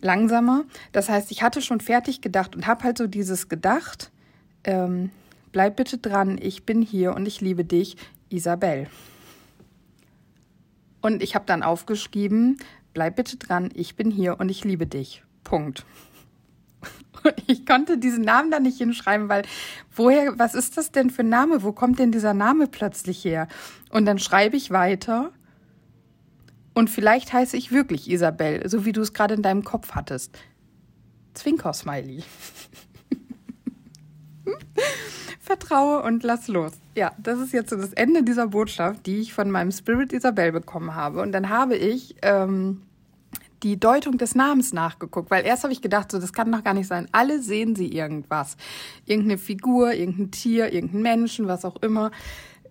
langsamer. 0.00 0.64
Das 0.92 1.08
heißt, 1.08 1.30
ich 1.30 1.42
hatte 1.42 1.62
schon 1.62 1.80
fertig 1.80 2.20
gedacht 2.20 2.54
und 2.54 2.66
habe 2.66 2.84
halt 2.84 2.98
so 2.98 3.06
dieses 3.06 3.48
gedacht, 3.48 4.10
ähm, 4.64 5.10
bleib 5.52 5.76
bitte 5.76 5.98
dran, 5.98 6.38
ich 6.40 6.64
bin 6.64 6.82
hier 6.82 7.14
und 7.14 7.26
ich 7.26 7.40
liebe 7.40 7.64
dich, 7.64 7.96
Isabel. 8.28 8.88
Und 11.00 11.22
ich 11.22 11.34
habe 11.34 11.46
dann 11.46 11.62
aufgeschrieben, 11.62 12.58
bleib 12.92 13.16
bitte 13.16 13.36
dran, 13.36 13.70
ich 13.74 13.96
bin 13.96 14.10
hier 14.10 14.38
und 14.40 14.48
ich 14.48 14.64
liebe 14.64 14.86
dich. 14.86 15.22
Punkt. 15.44 15.84
Ich 17.48 17.66
konnte 17.66 17.98
diesen 17.98 18.22
Namen 18.22 18.52
da 18.52 18.60
nicht 18.60 18.78
hinschreiben, 18.78 19.28
weil 19.28 19.42
woher, 19.94 20.38
was 20.38 20.54
ist 20.54 20.76
das 20.76 20.92
denn 20.92 21.10
für 21.10 21.22
ein 21.22 21.28
Name? 21.28 21.64
Wo 21.64 21.72
kommt 21.72 21.98
denn 21.98 22.12
dieser 22.12 22.32
Name 22.32 22.68
plötzlich 22.68 23.24
her? 23.24 23.48
Und 23.90 24.06
dann 24.06 24.20
schreibe 24.20 24.56
ich 24.56 24.70
weiter 24.70 25.32
und 26.78 26.88
vielleicht 26.88 27.32
heiße 27.32 27.56
ich 27.56 27.72
wirklich 27.72 28.08
Isabel, 28.08 28.68
so 28.68 28.84
wie 28.84 28.92
du 28.92 29.00
es 29.00 29.12
gerade 29.12 29.34
in 29.34 29.42
deinem 29.42 29.64
Kopf 29.64 29.96
hattest. 29.96 30.38
Zwinker-Smiley. 31.34 32.22
Vertraue 35.40 36.04
und 36.04 36.22
lass 36.22 36.46
los. 36.46 36.70
Ja, 36.94 37.10
das 37.18 37.40
ist 37.40 37.52
jetzt 37.52 37.70
so 37.70 37.76
das 37.76 37.94
Ende 37.94 38.22
dieser 38.22 38.46
Botschaft, 38.46 39.06
die 39.06 39.16
ich 39.16 39.32
von 39.32 39.50
meinem 39.50 39.72
Spirit 39.72 40.12
Isabel 40.12 40.52
bekommen 40.52 40.94
habe. 40.94 41.20
Und 41.20 41.32
dann 41.32 41.48
habe 41.48 41.74
ich 41.74 42.14
ähm, 42.22 42.82
die 43.64 43.80
Deutung 43.80 44.16
des 44.16 44.36
Namens 44.36 44.72
nachgeguckt, 44.72 45.32
weil 45.32 45.44
erst 45.44 45.64
habe 45.64 45.72
ich 45.72 45.82
gedacht, 45.82 46.12
so 46.12 46.20
das 46.20 46.32
kann 46.32 46.52
doch 46.52 46.62
gar 46.62 46.74
nicht 46.74 46.86
sein. 46.86 47.08
Alle 47.10 47.42
sehen 47.42 47.74
sie 47.74 47.88
irgendwas, 47.88 48.56
irgendeine 49.04 49.38
Figur, 49.38 49.94
irgendein 49.94 50.30
Tier, 50.30 50.72
irgendein 50.72 51.02
Menschen, 51.02 51.48
was 51.48 51.64
auch 51.64 51.82
immer, 51.82 52.12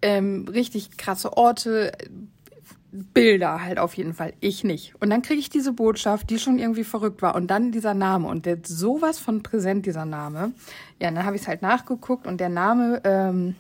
ähm, 0.02 0.48
richtig 0.48 0.96
krasse 0.96 1.36
Orte, 1.36 1.92
Bilder 2.91 3.63
halt 3.63 3.79
auf 3.79 3.96
jeden 3.96 4.13
Fall. 4.13 4.34
Ich 4.39 4.63
nicht. 4.63 4.94
Und 5.01 5.10
dann 5.10 5.22
kriege 5.22 5.39
ich 5.39 5.50
diese 5.50 5.74
Botschaft, 5.74 6.29
die 6.29 6.39
schon 6.39 6.58
irgendwie 6.58 6.84
verrückt 6.84 7.22
war. 7.22 7.36
Und 7.36 7.48
dann 7.48 7.72
dieser 7.72 7.94
Name. 7.94 8.27
Und 8.27 8.46
der 8.46 8.60
sowas 8.63 9.20
von 9.20 9.44
präsent, 9.44 9.86
dieser 9.86 10.06
Name. 10.06 10.53
Ja, 11.00 11.12
dann 11.12 11.25
habe 11.25 11.36
ich 11.36 11.41
es 11.41 11.48
halt 11.48 11.62
nachgeguckt 11.62 12.25
und 12.25 12.39
der 12.39 12.50
Name 12.50 13.01
ähm, 13.03 13.56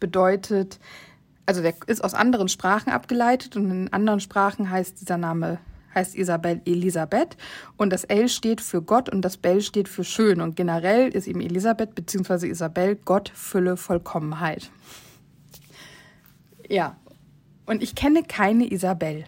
bedeutet, 0.00 0.78
also 1.46 1.62
der 1.62 1.74
ist 1.86 2.02
aus 2.02 2.14
anderen 2.14 2.48
Sprachen 2.48 2.90
abgeleitet 2.90 3.56
und 3.56 3.70
in 3.70 3.92
anderen 3.92 4.20
Sprachen 4.20 4.70
heißt 4.70 5.00
dieser 5.00 5.16
Name 5.16 5.58
heißt 5.94 6.14
Isabel 6.14 6.60
Elisabeth 6.66 7.38
und 7.78 7.90
das 7.90 8.04
L 8.04 8.28
steht 8.28 8.60
für 8.60 8.82
Gott 8.82 9.08
und 9.08 9.22
das 9.22 9.38
Bell 9.38 9.62
steht 9.62 9.88
für 9.88 10.04
schön 10.04 10.42
und 10.42 10.54
generell 10.54 11.08
ist 11.08 11.26
eben 11.26 11.40
Elisabeth 11.40 11.94
bzw. 11.94 12.48
Isabel 12.48 12.96
Gott, 12.96 13.30
Fülle, 13.34 13.78
Vollkommenheit. 13.78 14.70
Ja, 16.68 16.96
und 17.66 17.82
ich 17.82 17.94
kenne 17.94 18.22
keine 18.22 18.70
Isabel. 18.70 19.24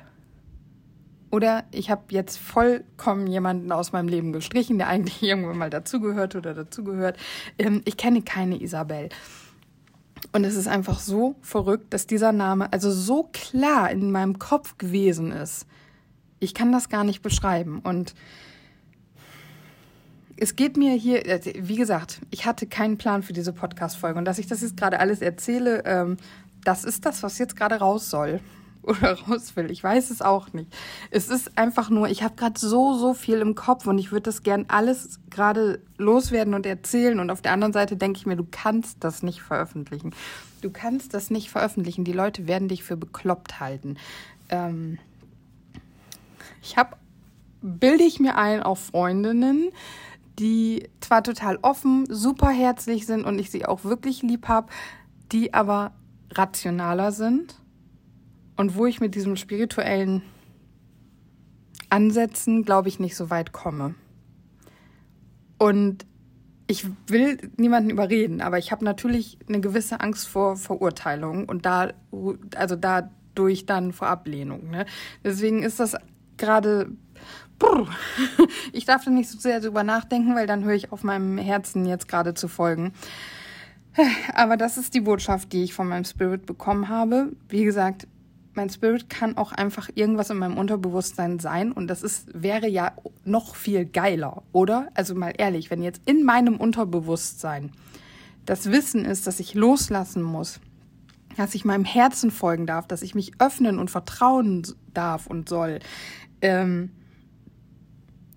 Oder 1.30 1.64
ich 1.72 1.90
habe 1.90 2.04
jetzt 2.10 2.38
vollkommen 2.38 3.26
jemanden 3.26 3.70
aus 3.70 3.92
meinem 3.92 4.08
Leben 4.08 4.32
gestrichen, 4.32 4.78
der 4.78 4.88
eigentlich 4.88 5.22
irgendwann 5.22 5.58
mal 5.58 5.70
dazugehört 5.70 6.36
oder 6.36 6.54
dazugehört. 6.54 7.18
Ähm, 7.58 7.82
ich 7.84 7.96
kenne 7.96 8.22
keine 8.22 8.60
Isabel. 8.60 9.10
Und 10.32 10.44
es 10.44 10.56
ist 10.56 10.68
einfach 10.68 11.00
so 11.00 11.36
verrückt, 11.42 11.92
dass 11.92 12.06
dieser 12.06 12.32
Name 12.32 12.72
also 12.72 12.90
so 12.90 13.28
klar 13.32 13.90
in 13.90 14.10
meinem 14.10 14.38
Kopf 14.38 14.78
gewesen 14.78 15.32
ist. 15.32 15.66
Ich 16.40 16.54
kann 16.54 16.72
das 16.72 16.88
gar 16.88 17.04
nicht 17.04 17.22
beschreiben. 17.22 17.80
Und 17.80 18.14
es 20.36 20.56
geht 20.56 20.76
mir 20.76 20.94
hier, 20.94 21.26
äh, 21.26 21.40
wie 21.58 21.76
gesagt, 21.76 22.20
ich 22.30 22.46
hatte 22.46 22.66
keinen 22.66 22.96
Plan 22.96 23.22
für 23.22 23.32
diese 23.32 23.52
Podcast-Folge. 23.52 24.18
Und 24.18 24.24
dass 24.24 24.38
ich 24.38 24.46
das 24.46 24.62
jetzt 24.62 24.76
gerade 24.76 25.00
alles 25.00 25.20
erzähle, 25.20 25.82
ähm, 25.84 26.16
das 26.68 26.84
ist 26.84 27.06
das, 27.06 27.22
was 27.22 27.38
jetzt 27.38 27.56
gerade 27.56 27.76
raus 27.76 28.10
soll 28.10 28.40
oder 28.82 29.18
raus 29.22 29.56
will. 29.56 29.70
Ich 29.70 29.82
weiß 29.82 30.10
es 30.10 30.20
auch 30.20 30.52
nicht. 30.52 30.70
Es 31.10 31.30
ist 31.30 31.56
einfach 31.56 31.88
nur, 31.88 32.08
ich 32.08 32.22
habe 32.22 32.36
gerade 32.36 32.60
so, 32.60 32.92
so 32.92 33.14
viel 33.14 33.38
im 33.38 33.54
Kopf 33.54 33.86
und 33.86 33.96
ich 33.96 34.12
würde 34.12 34.24
das 34.24 34.42
gern 34.42 34.66
alles 34.68 35.18
gerade 35.30 35.80
loswerden 35.96 36.52
und 36.52 36.66
erzählen. 36.66 37.20
Und 37.20 37.30
auf 37.30 37.40
der 37.40 37.52
anderen 37.52 37.72
Seite 37.72 37.96
denke 37.96 38.18
ich 38.18 38.26
mir, 38.26 38.36
du 38.36 38.46
kannst 38.50 39.02
das 39.02 39.22
nicht 39.22 39.40
veröffentlichen. 39.40 40.14
Du 40.60 40.70
kannst 40.70 41.14
das 41.14 41.30
nicht 41.30 41.50
veröffentlichen. 41.50 42.04
Die 42.04 42.12
Leute 42.12 42.46
werden 42.46 42.68
dich 42.68 42.84
für 42.84 42.98
bekloppt 42.98 43.60
halten. 43.60 43.96
Ähm 44.50 44.98
ich 46.62 46.76
habe, 46.76 46.96
bilde 47.62 48.04
ich 48.04 48.20
mir 48.20 48.36
ein, 48.36 48.62
auch 48.62 48.76
Freundinnen, 48.76 49.70
die 50.38 50.90
zwar 51.00 51.22
total 51.22 51.58
offen, 51.62 52.04
super 52.10 52.50
herzlich 52.50 53.06
sind 53.06 53.24
und 53.24 53.38
ich 53.38 53.50
sie 53.50 53.64
auch 53.64 53.84
wirklich 53.84 54.22
lieb 54.22 54.48
habe, 54.48 54.68
die 55.32 55.54
aber 55.54 55.92
rationaler 56.32 57.12
sind 57.12 57.60
und 58.56 58.76
wo 58.76 58.86
ich 58.86 59.00
mit 59.00 59.14
diesem 59.14 59.36
spirituellen 59.36 60.22
Ansätzen, 61.90 62.64
glaube 62.64 62.88
ich, 62.88 63.00
nicht 63.00 63.16
so 63.16 63.30
weit 63.30 63.52
komme. 63.52 63.94
Und 65.58 66.06
ich 66.66 66.86
will 67.06 67.38
niemanden 67.56 67.90
überreden, 67.90 68.42
aber 68.42 68.58
ich 68.58 68.70
habe 68.70 68.84
natürlich 68.84 69.38
eine 69.48 69.60
gewisse 69.60 70.00
Angst 70.00 70.28
vor 70.28 70.56
Verurteilung 70.56 71.48
und 71.48 71.64
da, 71.64 71.92
also 72.54 72.76
dadurch 72.76 73.64
dann 73.64 73.92
vor 73.92 74.08
Ablehnung. 74.08 74.70
Ne? 74.70 74.84
Deswegen 75.24 75.62
ist 75.62 75.80
das 75.80 75.96
gerade, 76.36 76.90
ich 78.72 78.84
darf 78.84 79.04
da 79.04 79.10
nicht 79.10 79.30
so 79.30 79.38
sehr 79.38 79.60
drüber 79.60 79.82
nachdenken, 79.82 80.34
weil 80.34 80.46
dann 80.46 80.62
höre 80.64 80.74
ich 80.74 80.92
auf 80.92 81.04
meinem 81.04 81.38
Herzen 81.38 81.86
jetzt 81.86 82.06
gerade 82.06 82.34
zu 82.34 82.48
folgen. 82.48 82.92
Aber 84.34 84.56
das 84.56 84.78
ist 84.78 84.94
die 84.94 85.00
Botschaft, 85.00 85.52
die 85.52 85.64
ich 85.64 85.74
von 85.74 85.88
meinem 85.88 86.04
Spirit 86.04 86.46
bekommen 86.46 86.88
habe. 86.88 87.32
Wie 87.48 87.64
gesagt, 87.64 88.06
mein 88.54 88.70
Spirit 88.70 89.08
kann 89.08 89.36
auch 89.36 89.52
einfach 89.52 89.88
irgendwas 89.94 90.30
in 90.30 90.38
meinem 90.38 90.58
Unterbewusstsein 90.58 91.38
sein 91.38 91.70
und 91.70 91.86
das 91.86 92.02
ist, 92.02 92.26
wäre 92.34 92.68
ja 92.68 92.92
noch 93.24 93.54
viel 93.54 93.84
geiler, 93.84 94.42
oder? 94.52 94.88
Also 94.94 95.14
mal 95.14 95.32
ehrlich, 95.38 95.70
wenn 95.70 95.80
jetzt 95.80 96.02
in 96.06 96.24
meinem 96.24 96.56
Unterbewusstsein 96.56 97.70
das 98.46 98.70
Wissen 98.72 99.04
ist, 99.04 99.26
dass 99.26 99.38
ich 99.38 99.54
loslassen 99.54 100.22
muss, 100.22 100.58
dass 101.36 101.54
ich 101.54 101.64
meinem 101.64 101.84
Herzen 101.84 102.32
folgen 102.32 102.66
darf, 102.66 102.88
dass 102.88 103.02
ich 103.02 103.14
mich 103.14 103.32
öffnen 103.38 103.78
und 103.78 103.92
vertrauen 103.92 104.66
darf 104.92 105.28
und 105.28 105.48
soll, 105.48 105.78
ähm, 106.40 106.90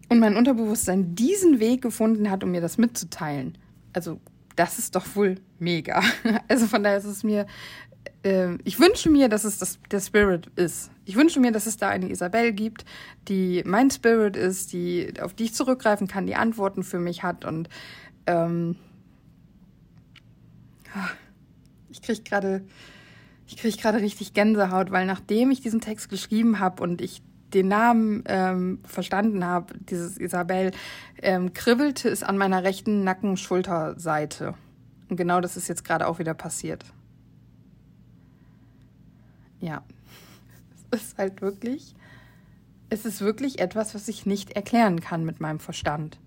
und 0.10 0.20
mein 0.20 0.36
Unterbewusstsein 0.36 1.16
diesen 1.16 1.60
Weg 1.60 1.82
gefunden 1.82 2.30
hat, 2.30 2.44
um 2.44 2.52
mir 2.52 2.62
das 2.62 2.78
mitzuteilen. 2.78 3.58
Also 3.94 4.20
das 4.62 4.78
ist 4.78 4.96
doch 4.96 5.16
wohl 5.16 5.36
mega. 5.60 6.04
Also 6.48 6.68
von 6.68 6.84
daher 6.84 6.98
ist 6.98 7.06
es 7.06 7.24
mir 7.24 7.48
äh, 8.24 8.58
ich 8.64 8.80
wünsche 8.80 9.10
mir, 9.10 9.28
dass 9.28 9.44
es 9.44 9.58
das, 9.58 9.80
der 9.90 10.00
Spirit 10.00 10.48
ist. 10.56 10.92
Ich 11.06 11.16
wünsche 11.16 11.40
mir, 11.40 11.52
dass 11.52 11.66
es 11.66 11.78
da 11.78 11.90
eine 11.90 12.10
Isabel 12.10 12.54
gibt, 12.54 12.86
die 13.28 13.64
mein 13.66 13.90
Spirit 13.90 14.36
ist, 14.36 14.74
die, 14.74 15.14
auf 15.20 15.34
die 15.34 15.46
ich 15.46 15.54
zurückgreifen 15.54 16.08
kann, 16.08 16.28
die 16.28 16.36
Antworten 16.36 16.84
für 16.84 17.00
mich 17.00 17.24
hat 17.24 17.44
und 17.46 17.70
ähm, 18.28 18.76
ich 21.90 22.02
kriege 22.02 22.22
gerade 22.22 22.64
ich 23.48 23.58
kriege 23.58 23.76
gerade 23.76 24.00
richtig 24.00 24.34
Gänsehaut, 24.34 24.92
weil 24.92 25.06
nachdem 25.06 25.52
ich 25.52 25.60
diesen 25.60 25.82
Text 25.82 26.08
geschrieben 26.08 26.60
habe 26.60 26.82
und 26.84 27.02
ich 27.02 27.22
den 27.54 27.68
Namen 27.68 28.24
ähm, 28.28 28.80
verstanden 28.84 29.46
habe, 29.46 29.74
dieses 29.78 30.18
Isabel, 30.18 30.72
ähm, 31.22 31.54
kribbelte 31.54 32.10
es 32.10 32.24
an 32.24 32.38
meiner 32.38 32.64
rechten 32.64 33.04
Nacken-Schulterseite. 33.04 34.54
Und 35.10 35.18
genau 35.18 35.42
das 35.42 35.58
ist 35.58 35.68
jetzt 35.68 35.84
gerade 35.84 36.08
auch 36.08 36.20
wieder 36.20 36.34
passiert. 36.34 36.86
Ja, 39.60 39.84
es 40.92 41.02
ist 41.02 41.18
halt 41.18 41.42
wirklich, 41.42 41.96
es 42.90 43.06
ist 43.06 43.22
wirklich 43.22 43.60
etwas, 43.60 43.94
was 43.94 44.08
ich 44.08 44.26
nicht 44.26 44.52
erklären 44.52 45.00
kann 45.00 45.26
mit 45.26 45.40
meinem 45.40 45.60
Verstand. 45.60 46.20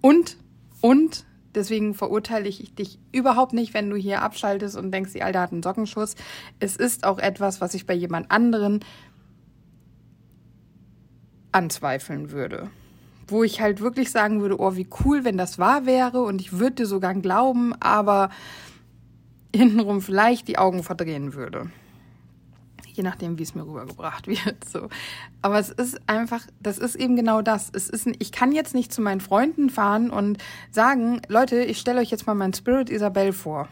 Und, 0.00 0.36
und, 0.80 1.24
deswegen 1.54 1.94
verurteile 1.94 2.48
ich 2.48 2.74
dich 2.74 2.98
überhaupt 3.12 3.52
nicht, 3.52 3.74
wenn 3.74 3.90
du 3.90 3.96
hier 3.96 4.22
abschaltest 4.22 4.76
und 4.76 4.92
denkst, 4.92 5.12
die 5.12 5.22
Alte 5.22 5.40
hat 5.40 5.52
einen 5.52 5.62
Sockenschuss. 5.62 6.14
Es 6.58 6.76
ist 6.76 7.04
auch 7.04 7.18
etwas, 7.18 7.60
was 7.60 7.74
ich 7.74 7.86
bei 7.86 7.94
jemand 7.94 8.30
anderen 8.30 8.80
anzweifeln 11.52 12.30
würde. 12.30 12.70
Wo 13.26 13.42
ich 13.44 13.60
halt 13.60 13.80
wirklich 13.80 14.10
sagen 14.10 14.40
würde, 14.40 14.60
oh, 14.60 14.76
wie 14.76 14.88
cool, 15.04 15.24
wenn 15.24 15.36
das 15.36 15.58
wahr 15.58 15.86
wäre 15.86 16.22
und 16.22 16.40
ich 16.40 16.58
würde 16.58 16.76
dir 16.76 16.86
sogar 16.86 17.14
glauben, 17.14 17.74
aber 17.80 18.30
hintenrum 19.54 20.00
vielleicht 20.00 20.48
die 20.48 20.58
Augen 20.58 20.82
verdrehen 20.82 21.34
würde. 21.34 21.70
Je 22.92 23.02
nachdem, 23.02 23.38
wie 23.38 23.44
es 23.44 23.54
mir 23.54 23.64
rübergebracht 23.64 24.26
wird. 24.26 24.64
So. 24.68 24.88
Aber 25.42 25.58
es 25.58 25.70
ist 25.70 26.00
einfach, 26.06 26.42
das 26.60 26.78
ist 26.78 26.96
eben 26.96 27.16
genau 27.16 27.40
das. 27.40 27.70
Es 27.72 27.88
ist, 27.88 28.08
ich 28.18 28.32
kann 28.32 28.52
jetzt 28.52 28.74
nicht 28.74 28.92
zu 28.92 29.00
meinen 29.00 29.20
Freunden 29.20 29.70
fahren 29.70 30.10
und 30.10 30.38
sagen, 30.70 31.22
Leute, 31.28 31.62
ich 31.62 31.78
stelle 31.78 32.00
euch 32.00 32.10
jetzt 32.10 32.26
mal 32.26 32.34
meinen 32.34 32.54
Spirit 32.54 32.90
Isabel 32.90 33.32
vor. 33.32 33.68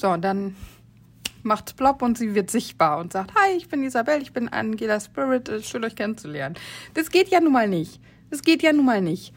So, 0.00 0.08
und 0.08 0.22
dann 0.22 0.56
macht's 1.44 1.72
plopp 1.72 2.02
und 2.02 2.18
sie 2.18 2.34
wird 2.34 2.50
sichtbar 2.50 2.98
und 2.98 3.12
sagt, 3.12 3.32
hi, 3.34 3.56
ich 3.56 3.68
bin 3.68 3.82
Isabel, 3.82 4.22
ich 4.22 4.32
bin 4.32 4.48
Angela 4.48 5.00
Spirit, 5.00 5.50
schön 5.64 5.84
euch 5.84 5.96
kennenzulernen. 5.96 6.56
Das 6.94 7.10
geht 7.10 7.28
ja 7.28 7.40
nun 7.40 7.52
mal 7.52 7.68
nicht. 7.68 8.00
Das 8.30 8.42
geht 8.42 8.62
ja 8.62 8.72
nun 8.72 8.84
mal 8.84 9.00
nicht. 9.00 9.32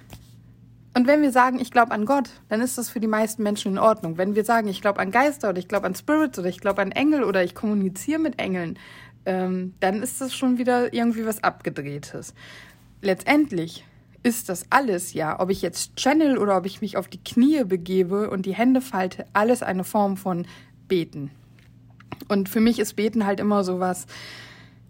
Und 0.93 1.07
wenn 1.07 1.21
wir 1.21 1.31
sagen, 1.31 1.59
ich 1.59 1.71
glaube 1.71 1.91
an 1.91 2.05
Gott, 2.05 2.29
dann 2.49 2.59
ist 2.59 2.77
das 2.77 2.89
für 2.89 2.99
die 2.99 3.07
meisten 3.07 3.43
Menschen 3.43 3.73
in 3.73 3.77
Ordnung. 3.77 4.17
Wenn 4.17 4.35
wir 4.35 4.43
sagen, 4.43 4.67
ich 4.67 4.81
glaube 4.81 4.99
an 4.99 5.11
Geister 5.11 5.49
oder 5.49 5.59
ich 5.59 5.69
glaube 5.69 5.87
an 5.87 5.95
Spirits 5.95 6.37
oder 6.37 6.49
ich 6.49 6.59
glaube 6.59 6.81
an 6.81 6.91
Engel 6.91 7.23
oder 7.23 7.43
ich 7.43 7.55
kommuniziere 7.55 8.19
mit 8.19 8.39
Engeln, 8.39 8.77
ähm, 9.25 9.73
dann 9.79 10.03
ist 10.03 10.19
das 10.19 10.33
schon 10.35 10.57
wieder 10.57 10.93
irgendwie 10.93 11.25
was 11.25 11.43
Abgedrehtes. 11.43 12.33
Letztendlich 13.01 13.85
ist 14.23 14.49
das 14.49 14.65
alles 14.69 15.13
ja, 15.13 15.39
ob 15.39 15.49
ich 15.49 15.61
jetzt 15.61 15.95
channel 15.95 16.37
oder 16.37 16.57
ob 16.57 16.65
ich 16.65 16.81
mich 16.81 16.97
auf 16.97 17.07
die 17.07 17.23
Knie 17.23 17.63
begebe 17.63 18.29
und 18.29 18.45
die 18.45 18.53
Hände 18.53 18.81
falte, 18.81 19.25
alles 19.33 19.63
eine 19.63 19.83
Form 19.83 20.17
von 20.17 20.45
Beten. 20.87 21.31
Und 22.27 22.49
für 22.49 22.61
mich 22.61 22.79
ist 22.79 22.95
Beten 22.95 23.25
halt 23.25 23.39
immer 23.39 23.63
so 23.63 23.79
was 23.79 24.07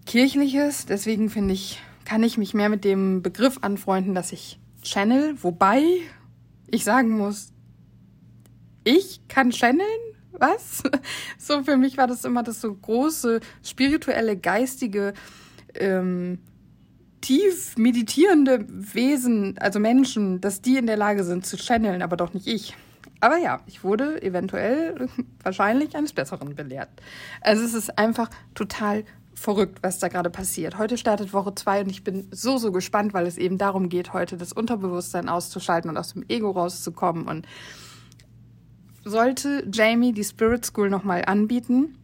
Kirchliches. 0.06 0.86
Deswegen 0.86 1.30
finde 1.30 1.54
ich, 1.54 1.80
kann 2.06 2.24
ich 2.24 2.38
mich 2.38 2.54
mehr 2.54 2.70
mit 2.70 2.84
dem 2.84 3.22
Begriff 3.22 3.60
anfreunden, 3.62 4.16
dass 4.16 4.32
ich 4.32 4.60
channel. 4.82 5.36
Wobei 5.42 5.84
ich 6.68 6.84
sagen 6.84 7.12
muss, 7.12 7.52
ich 8.84 9.22
kann 9.28 9.52
channeln? 9.52 9.88
Was? 10.32 10.84
So 11.38 11.64
für 11.64 11.78
mich 11.78 11.98
war 11.98 12.08
das 12.08 12.24
immer 12.24 12.44
das 12.44 12.62
so 12.62 12.74
große 12.74 13.42
spirituelle, 13.64 14.38
geistige, 14.38 15.14
ähm, 15.76 16.40
tief 17.20 17.78
meditierende 17.78 18.66
Wesen, 18.68 19.58
also 19.60 19.80
Menschen, 19.80 20.42
dass 20.42 20.62
die 20.62 20.78
in 20.78 20.88
der 20.88 20.98
Lage 20.98 21.24
sind 21.24 21.46
zu 21.46 21.58
channeln, 21.58 22.02
aber 22.02 22.18
doch 22.18 22.34
nicht 22.34 22.48
ich. 22.48 22.76
Aber 23.22 23.38
ja, 23.38 23.62
ich 23.68 23.84
wurde 23.84 24.22
eventuell 24.22 25.08
wahrscheinlich 25.44 25.96
eines 25.96 26.12
Besseren 26.12 26.56
belehrt. 26.56 26.90
Also 27.40 27.64
es 27.64 27.74
ist 27.74 27.98
einfach 27.98 28.30
total 28.56 29.06
verrückt, 29.34 29.80
was 29.82 30.00
da 30.00 30.08
gerade 30.08 30.30
passiert. 30.30 30.78
Heute 30.78 30.98
startet 30.98 31.34
Woche 31.34 31.56
zwei 31.56 31.82
und 31.82 31.90
ich 31.90 32.04
bin 32.04 32.28
so, 32.32 32.58
so 32.58 32.72
gespannt, 32.72 33.14
weil 33.14 33.26
es 33.26 33.38
eben 33.38 33.58
darum 33.58 33.90
geht, 33.90 34.14
heute 34.14 34.38
das 34.38 34.54
Unterbewusstsein 34.54 35.30
auszuschalten 35.30 35.90
und 35.90 35.98
aus 35.98 36.14
dem 36.14 36.26
Ego 36.28 36.52
rauszukommen. 36.52 37.28
Und 37.28 37.48
sollte 39.04 39.68
Jamie 39.72 40.14
die 40.14 40.24
Spirit 40.24 40.66
School 40.66 40.90
nochmal 40.90 41.24
anbieten 41.26 41.98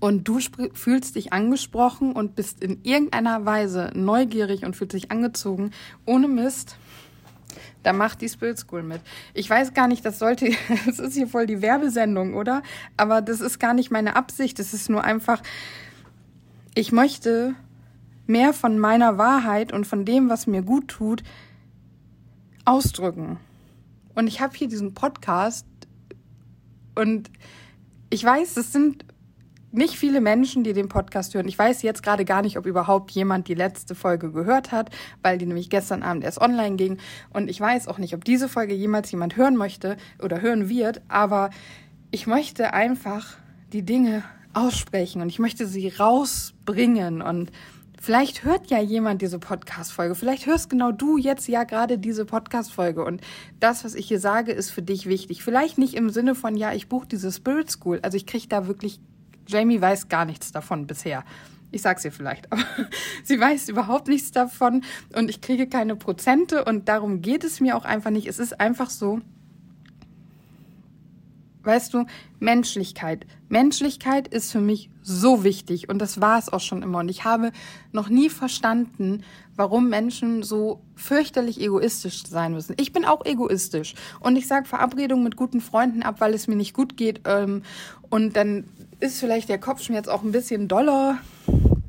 und 0.00 0.26
du 0.26 0.40
fühlst 0.72 1.14
dich 1.14 1.32
angesprochen 1.32 2.12
und 2.12 2.34
bist 2.34 2.62
in 2.62 2.80
irgendeiner 2.82 3.44
Weise 3.44 3.90
neugierig 3.94 4.64
und 4.64 4.74
fühlst 4.74 4.94
dich 4.94 5.10
angezogen, 5.10 5.70
ohne 6.04 6.28
Mist, 6.28 6.76
da 7.82 7.92
macht 7.92 8.20
die 8.20 8.28
Spirit 8.28 8.58
School 8.58 8.82
mit. 8.82 9.00
Ich 9.34 9.48
weiß 9.48 9.74
gar 9.74 9.88
nicht, 9.88 10.04
das 10.04 10.18
sollte, 10.18 10.50
das 10.86 10.98
ist 10.98 11.14
hier 11.14 11.28
voll 11.28 11.46
die 11.46 11.62
Werbesendung, 11.62 12.34
oder? 12.34 12.62
Aber 12.96 13.22
das 13.22 13.40
ist 13.40 13.58
gar 13.58 13.74
nicht 13.74 13.90
meine 13.90 14.16
Absicht. 14.16 14.58
Es 14.58 14.74
ist 14.74 14.90
nur 14.90 15.04
einfach, 15.04 15.42
ich 16.74 16.92
möchte 16.92 17.54
mehr 18.26 18.52
von 18.52 18.78
meiner 18.78 19.18
Wahrheit 19.18 19.72
und 19.72 19.86
von 19.86 20.04
dem, 20.04 20.28
was 20.28 20.46
mir 20.46 20.62
gut 20.62 20.88
tut, 20.88 21.22
ausdrücken. 22.64 23.38
Und 24.14 24.26
ich 24.26 24.40
habe 24.40 24.56
hier 24.56 24.68
diesen 24.68 24.94
Podcast 24.94 25.66
und 26.94 27.30
ich 28.10 28.24
weiß, 28.24 28.54
das 28.54 28.72
sind 28.72 29.04
nicht 29.76 29.96
viele 29.96 30.20
Menschen, 30.20 30.64
die 30.64 30.72
den 30.72 30.88
Podcast 30.88 31.34
hören. 31.34 31.48
Ich 31.48 31.58
weiß 31.58 31.82
jetzt 31.82 32.02
gerade 32.02 32.24
gar 32.24 32.42
nicht, 32.42 32.58
ob 32.58 32.66
überhaupt 32.66 33.10
jemand 33.10 33.48
die 33.48 33.54
letzte 33.54 33.94
Folge 33.94 34.32
gehört 34.32 34.72
hat, 34.72 34.90
weil 35.22 35.38
die 35.38 35.46
nämlich 35.46 35.70
gestern 35.70 36.02
Abend 36.02 36.24
erst 36.24 36.40
online 36.40 36.76
ging. 36.76 36.98
Und 37.32 37.48
ich 37.48 37.60
weiß 37.60 37.88
auch 37.88 37.98
nicht, 37.98 38.14
ob 38.14 38.24
diese 38.24 38.48
Folge 38.48 38.74
jemals 38.74 39.10
jemand 39.10 39.36
hören 39.36 39.56
möchte 39.56 39.96
oder 40.22 40.40
hören 40.40 40.68
wird. 40.68 41.02
Aber 41.08 41.50
ich 42.10 42.26
möchte 42.26 42.72
einfach 42.72 43.36
die 43.72 43.82
Dinge 43.82 44.22
aussprechen 44.54 45.20
und 45.20 45.28
ich 45.28 45.38
möchte 45.38 45.66
sie 45.66 45.88
rausbringen 45.88 47.22
und 47.22 47.50
Vielleicht 47.98 48.44
hört 48.44 48.68
ja 48.68 48.78
jemand 48.78 49.20
diese 49.20 49.40
Podcast-Folge. 49.40 50.14
Vielleicht 50.14 50.46
hörst 50.46 50.70
genau 50.70 50.92
du 50.92 51.16
jetzt 51.16 51.48
ja 51.48 51.64
gerade 51.64 51.98
diese 51.98 52.24
Podcast-Folge. 52.24 53.04
Und 53.04 53.20
das, 53.58 53.84
was 53.84 53.94
ich 53.94 54.06
hier 54.06 54.20
sage, 54.20 54.52
ist 54.52 54.70
für 54.70 54.82
dich 54.82 55.06
wichtig. 55.06 55.42
Vielleicht 55.42 55.76
nicht 55.76 55.94
im 55.94 56.10
Sinne 56.10 56.34
von, 56.34 56.56
ja, 56.56 56.72
ich 56.72 56.88
buche 56.88 57.08
diese 57.08 57.32
Spirit 57.32 57.68
School. 57.68 57.98
Also 58.02 58.16
ich 58.16 58.26
kriege 58.26 58.46
da 58.48 58.68
wirklich 58.68 59.00
Jamie 59.46 59.80
weiß 59.80 60.08
gar 60.08 60.24
nichts 60.24 60.52
davon 60.52 60.86
bisher. 60.86 61.24
Ich 61.72 61.82
sag's 61.82 62.04
ihr 62.04 62.12
vielleicht, 62.12 62.50
aber 62.52 62.62
sie 63.24 63.40
weiß 63.40 63.68
überhaupt 63.68 64.08
nichts 64.08 64.30
davon 64.30 64.82
und 65.14 65.28
ich 65.28 65.40
kriege 65.40 65.66
keine 65.66 65.96
Prozente 65.96 66.64
und 66.64 66.88
darum 66.88 67.22
geht 67.22 67.44
es 67.44 67.60
mir 67.60 67.76
auch 67.76 67.84
einfach 67.84 68.10
nicht. 68.10 68.26
Es 68.26 68.38
ist 68.38 68.60
einfach 68.60 68.90
so, 68.90 69.20
weißt 71.66 71.92
du, 71.94 72.06
Menschlichkeit. 72.38 73.26
Menschlichkeit 73.48 74.28
ist 74.28 74.52
für 74.52 74.60
mich 74.60 74.90
so 75.02 75.44
wichtig 75.44 75.88
und 75.88 75.98
das 75.98 76.20
war 76.20 76.38
es 76.38 76.52
auch 76.52 76.60
schon 76.60 76.82
immer. 76.82 76.98
Und 76.98 77.08
ich 77.08 77.24
habe 77.24 77.52
noch 77.92 78.08
nie 78.08 78.30
verstanden, 78.30 79.22
warum 79.56 79.88
Menschen 79.88 80.42
so 80.42 80.80
fürchterlich 80.94 81.60
egoistisch 81.60 82.24
sein 82.26 82.52
müssen. 82.52 82.74
Ich 82.78 82.92
bin 82.92 83.04
auch 83.04 83.24
egoistisch 83.24 83.94
und 84.20 84.36
ich 84.36 84.46
sage 84.46 84.66
Verabredungen 84.66 85.24
mit 85.24 85.36
guten 85.36 85.60
Freunden 85.60 86.02
ab, 86.02 86.16
weil 86.20 86.34
es 86.34 86.48
mir 86.48 86.56
nicht 86.56 86.74
gut 86.74 86.96
geht. 86.96 87.20
Ähm, 87.24 87.62
und 88.10 88.36
dann 88.36 88.64
ist 89.00 89.20
vielleicht 89.20 89.48
der 89.48 89.58
Kopfschmerz 89.58 90.08
auch 90.08 90.22
ein 90.22 90.32
bisschen 90.32 90.68
doller 90.68 91.18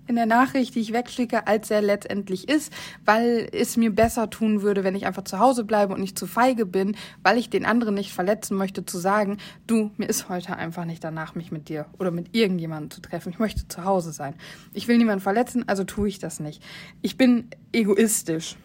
in 0.08 0.16
der 0.16 0.26
Nachricht, 0.26 0.76
die 0.76 0.80
ich 0.80 0.94
wegschicke, 0.94 1.48
als 1.48 1.70
er 1.70 1.82
letztendlich 1.82 2.50
ist, 2.50 2.72
weil 3.06 3.48
es 3.52 3.78
mir 3.78 3.92
besser 3.92 4.30
tun 4.30 4.62
würde, 4.62 4.84
wenn 4.84 4.96
ich 4.96 5.06
einfach 5.06 5.24
zu 5.24 5.40
Hause 5.40 5.64
bleibe 5.64 5.94
und 5.94 6.02
nicht 6.02 6.18
zu 6.18 6.28
feige 6.28 6.66
bin, 6.66 6.96
weil 7.24 7.38
ich 7.38 7.50
den 7.50 7.66
anderen 7.66 7.96
nicht 7.96 8.14
verletzen 8.14 8.58
möchte, 8.58 8.86
zu 8.86 8.98
sagen, 8.98 9.38
du, 9.68 9.92
mir 9.98 10.08
ist 10.08 10.30
heute 10.30 10.56
einfach 10.56 10.86
nicht 10.86 11.04
danach, 11.04 11.36
mich 11.36 11.52
mit 11.52 11.70
dir 11.70 11.86
oder 12.00 12.12
mit 12.12 12.36
irgendjemandem 12.36 12.92
zu 12.92 13.02
treffen. 13.02 13.30
Ich 13.30 13.40
möchte 13.40 13.68
zu 13.68 13.84
Hause 13.84 14.12
sein. 14.12 14.36
Ich 14.74 14.88
will 14.88 14.98
niemanden 14.98 15.22
verletzen, 15.22 15.68
also 15.68 15.84
tue 15.84 16.08
ich 16.08 16.20
das 16.20 16.40
nicht. 16.40 16.64
Ich 17.02 17.18
bin 17.18 17.50
egoistisch 17.72 18.56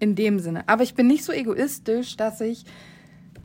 in 0.00 0.14
dem 0.14 0.38
Sinne. 0.38 0.64
Aber 0.68 0.82
ich 0.82 0.94
bin 0.94 1.06
nicht 1.06 1.24
so 1.24 1.32
egoistisch, 1.32 2.16
dass 2.16 2.40
ich 2.40 2.64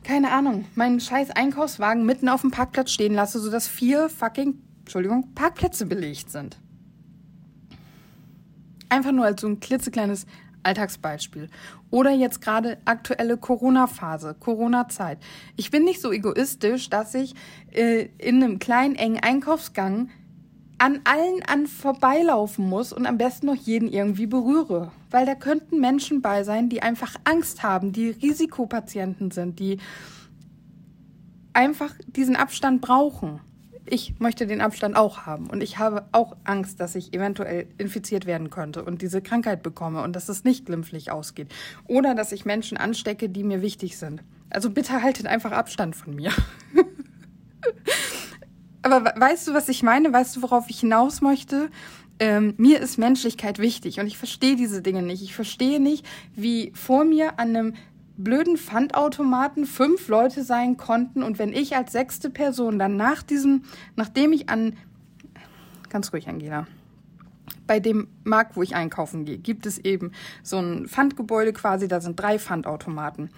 keine 0.04 0.32
Ahnung, 0.32 0.66
meinen 0.74 1.00
scheiß 1.00 1.30
Einkaufswagen 1.30 2.04
mitten 2.04 2.28
auf 2.28 2.42
dem 2.42 2.50
Parkplatz 2.50 2.90
stehen 2.92 3.14
lasse, 3.14 3.40
sodass 3.40 3.66
vier 3.66 4.10
fucking, 4.10 4.58
Entschuldigung, 4.80 5.32
Parkplätze 5.34 5.86
belegt 5.86 6.30
sind. 6.30 6.58
Einfach 8.94 9.10
nur 9.10 9.24
als 9.24 9.40
so 9.40 9.48
ein 9.48 9.58
klitzekleines 9.58 10.24
Alltagsbeispiel. 10.62 11.48
Oder 11.90 12.12
jetzt 12.12 12.40
gerade 12.40 12.78
aktuelle 12.84 13.36
Corona-Phase, 13.36 14.36
Corona-Zeit. 14.38 15.18
Ich 15.56 15.72
bin 15.72 15.82
nicht 15.82 16.00
so 16.00 16.12
egoistisch, 16.12 16.90
dass 16.90 17.12
ich 17.16 17.34
äh, 17.72 18.06
in 18.18 18.40
einem 18.40 18.60
kleinen, 18.60 18.94
engen 18.94 19.18
Einkaufsgang 19.20 20.10
an 20.78 21.00
allen 21.02 21.42
an 21.42 21.66
vorbeilaufen 21.66 22.68
muss 22.68 22.92
und 22.92 23.04
am 23.06 23.18
besten 23.18 23.46
noch 23.46 23.56
jeden 23.56 23.88
irgendwie 23.88 24.26
berühre. 24.26 24.92
Weil 25.10 25.26
da 25.26 25.34
könnten 25.34 25.80
Menschen 25.80 26.22
bei 26.22 26.44
sein, 26.44 26.68
die 26.68 26.80
einfach 26.80 27.16
Angst 27.24 27.64
haben, 27.64 27.90
die 27.90 28.10
Risikopatienten 28.10 29.32
sind, 29.32 29.58
die 29.58 29.78
einfach 31.52 31.94
diesen 32.06 32.36
Abstand 32.36 32.80
brauchen. 32.80 33.40
Ich 33.86 34.18
möchte 34.18 34.46
den 34.46 34.60
Abstand 34.60 34.96
auch 34.96 35.26
haben 35.26 35.48
und 35.48 35.62
ich 35.62 35.78
habe 35.78 36.06
auch 36.12 36.36
Angst, 36.44 36.80
dass 36.80 36.94
ich 36.94 37.12
eventuell 37.12 37.66
infiziert 37.78 38.26
werden 38.26 38.50
könnte 38.50 38.84
und 38.84 39.02
diese 39.02 39.20
Krankheit 39.20 39.62
bekomme 39.62 40.02
und 40.02 40.14
dass 40.14 40.28
es 40.28 40.44
nicht 40.44 40.66
glimpflich 40.66 41.10
ausgeht 41.10 41.48
oder 41.86 42.14
dass 42.14 42.32
ich 42.32 42.44
Menschen 42.44 42.78
anstecke, 42.78 43.28
die 43.28 43.44
mir 43.44 43.62
wichtig 43.62 43.98
sind. 43.98 44.22
Also 44.50 44.70
bitte 44.70 45.02
haltet 45.02 45.26
einfach 45.26 45.52
Abstand 45.52 45.96
von 45.96 46.14
mir. 46.14 46.32
Aber 48.82 49.04
weißt 49.16 49.48
du, 49.48 49.54
was 49.54 49.68
ich 49.68 49.82
meine? 49.82 50.12
Weißt 50.12 50.36
du, 50.36 50.42
worauf 50.42 50.68
ich 50.68 50.80
hinaus 50.80 51.22
möchte? 51.22 51.70
Ähm, 52.20 52.54
mir 52.58 52.80
ist 52.80 52.98
Menschlichkeit 52.98 53.58
wichtig 53.58 53.98
und 53.98 54.06
ich 54.06 54.16
verstehe 54.16 54.56
diese 54.56 54.82
Dinge 54.82 55.02
nicht. 55.02 55.22
Ich 55.22 55.34
verstehe 55.34 55.80
nicht, 55.80 56.06
wie 56.34 56.70
vor 56.74 57.04
mir 57.04 57.38
an 57.38 57.48
einem 57.48 57.74
blöden 58.16 58.56
Pfandautomaten 58.56 59.66
fünf 59.66 60.08
Leute 60.08 60.44
sein 60.44 60.76
konnten 60.76 61.22
und 61.22 61.38
wenn 61.38 61.52
ich 61.52 61.76
als 61.76 61.92
sechste 61.92 62.30
Person 62.30 62.78
dann 62.78 62.96
nach 62.96 63.22
diesem, 63.22 63.62
nachdem 63.96 64.32
ich 64.32 64.48
an, 64.48 64.76
ganz 65.88 66.12
ruhig, 66.12 66.28
Angela, 66.28 66.66
bei 67.66 67.80
dem 67.80 68.08
Markt, 68.24 68.56
wo 68.56 68.62
ich 68.62 68.74
einkaufen 68.74 69.24
gehe, 69.24 69.38
gibt 69.38 69.66
es 69.66 69.78
eben 69.78 70.12
so 70.42 70.58
ein 70.58 70.86
Pfandgebäude 70.86 71.52
quasi, 71.52 71.88
da 71.88 72.00
sind 72.00 72.20
drei 72.20 72.38
Pfandautomaten. 72.38 73.30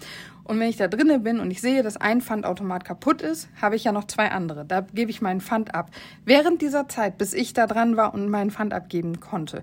Und 0.43 0.59
wenn 0.59 0.69
ich 0.69 0.77
da 0.77 0.87
drinnen 0.87 1.23
bin 1.23 1.39
und 1.39 1.51
ich 1.51 1.59
sehe, 1.59 1.83
dass 1.83 1.97
ein 1.97 2.21
Pfandautomat 2.21 2.85
kaputt 2.85 3.21
ist, 3.21 3.49
habe 3.61 3.75
ich 3.75 3.83
ja 3.83 3.91
noch 3.91 4.05
zwei 4.05 4.31
andere. 4.31 4.63
Da 4.63 4.81
gebe 4.81 5.11
ich 5.11 5.21
meinen 5.21 5.41
Pfand 5.41 5.75
ab. 5.75 5.91
Während 6.23 6.61
dieser 6.61 6.87
Zeit, 6.87 7.17
bis 7.17 7.33
ich 7.33 7.53
da 7.53 7.67
dran 7.67 7.97
war 7.97 8.13
und 8.13 8.29
meinen 8.29 8.51
Pfand 8.51 8.73
abgeben 8.73 9.19
konnte, 9.19 9.61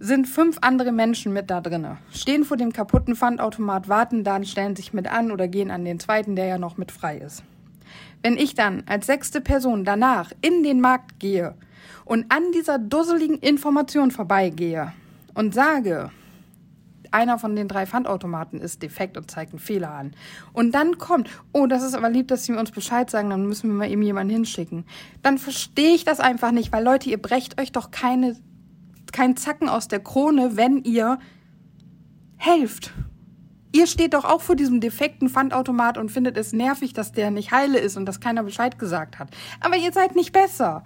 sind 0.00 0.26
fünf 0.28 0.58
andere 0.60 0.92
Menschen 0.92 1.32
mit 1.32 1.50
da 1.50 1.60
drinnen, 1.60 1.98
stehen 2.12 2.44
vor 2.44 2.56
dem 2.56 2.72
kaputten 2.72 3.16
Pfandautomat, 3.16 3.88
warten 3.88 4.24
dann, 4.24 4.44
stellen 4.44 4.76
sich 4.76 4.92
mit 4.92 5.08
an 5.08 5.32
oder 5.32 5.48
gehen 5.48 5.70
an 5.70 5.84
den 5.84 5.98
zweiten, 5.98 6.36
der 6.36 6.46
ja 6.46 6.58
noch 6.58 6.76
mit 6.76 6.92
frei 6.92 7.18
ist. 7.18 7.42
Wenn 8.22 8.36
ich 8.36 8.54
dann 8.54 8.82
als 8.86 9.06
sechste 9.06 9.40
Person 9.40 9.84
danach 9.84 10.32
in 10.40 10.62
den 10.62 10.80
Markt 10.80 11.18
gehe 11.18 11.54
und 12.04 12.26
an 12.30 12.52
dieser 12.54 12.78
dusseligen 12.78 13.38
Information 13.38 14.10
vorbeigehe 14.10 14.92
und 15.34 15.54
sage, 15.54 16.10
einer 17.10 17.38
von 17.38 17.56
den 17.56 17.68
drei 17.68 17.86
Pfandautomaten 17.86 18.60
ist 18.60 18.82
defekt 18.82 19.16
und 19.16 19.30
zeigt 19.30 19.52
einen 19.52 19.60
Fehler 19.60 19.92
an. 19.92 20.12
Und 20.52 20.72
dann 20.72 20.98
kommt, 20.98 21.28
oh, 21.52 21.66
das 21.66 21.82
ist 21.82 21.94
aber 21.94 22.10
lieb, 22.10 22.28
dass 22.28 22.44
Sie 22.44 22.52
uns 22.52 22.70
Bescheid 22.70 23.10
sagen, 23.10 23.30
dann 23.30 23.46
müssen 23.46 23.70
wir 23.70 23.74
mal 23.74 23.90
eben 23.90 24.02
jemanden 24.02 24.32
hinschicken. 24.32 24.84
Dann 25.22 25.38
verstehe 25.38 25.94
ich 25.94 26.04
das 26.04 26.20
einfach 26.20 26.52
nicht, 26.52 26.72
weil 26.72 26.84
Leute, 26.84 27.08
ihr 27.10 27.20
brecht 27.20 27.60
euch 27.60 27.72
doch 27.72 27.90
keine, 27.90 28.36
keinen 29.12 29.36
Zacken 29.36 29.68
aus 29.68 29.88
der 29.88 30.00
Krone, 30.00 30.56
wenn 30.56 30.78
ihr 30.84 31.18
helft. 32.36 32.92
Ihr 33.72 33.86
steht 33.86 34.14
doch 34.14 34.24
auch 34.24 34.40
vor 34.40 34.56
diesem 34.56 34.80
defekten 34.80 35.28
Pfandautomat 35.28 35.98
und 35.98 36.10
findet 36.10 36.36
es 36.36 36.52
nervig, 36.52 36.94
dass 36.94 37.12
der 37.12 37.30
nicht 37.30 37.52
heile 37.52 37.78
ist 37.78 37.96
und 37.96 38.06
dass 38.06 38.20
keiner 38.20 38.42
Bescheid 38.42 38.78
gesagt 38.78 39.18
hat. 39.18 39.28
Aber 39.60 39.76
ihr 39.76 39.92
seid 39.92 40.16
nicht 40.16 40.32
besser. 40.32 40.84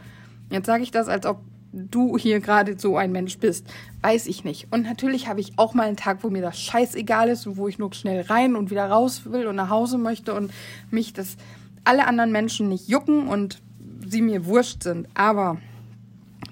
Jetzt 0.51 0.67
sage 0.67 0.83
ich 0.83 0.91
das, 0.91 1.09
als 1.09 1.25
ob 1.25 1.41
du 1.73 2.19
hier 2.19 2.41
gerade 2.41 2.79
so 2.79 2.97
ein 2.97 3.13
Mensch 3.13 3.39
bist. 3.39 3.67
Weiß 4.03 4.27
ich 4.27 4.45
nicht. 4.45 4.69
Und 4.71 4.83
natürlich 4.83 5.29
habe 5.29 5.41
ich 5.41 5.59
auch 5.59 5.75
mal 5.75 5.87
einen 5.87 5.97
Tag, 5.97 6.19
wo 6.23 6.29
mir 6.29 6.43
das 6.43 6.61
scheißegal 6.61 7.29
ist 7.29 7.47
und 7.47 7.57
wo 7.57 7.69
ich 7.69 7.79
nur 7.79 7.95
schnell 7.95 8.23
rein 8.23 8.57
und 8.57 8.71
wieder 8.71 8.87
raus 8.87 9.23
will 9.31 9.47
und 9.47 9.57
nach 9.57 9.71
Hause 9.71 9.97
möchte 9.97 10.35
und 10.35 10.53
mich 10.91 11.13
das 11.13 11.37
alle 11.85 12.07
anderen 12.07 12.33
Menschen 12.33 12.69
nicht 12.69 12.89
jucken 12.89 13.27
und 13.27 13.63
sie 14.07 14.23
mir 14.23 14.45
wurscht 14.45 14.83
sind. 14.83 15.09
Aber 15.15 15.59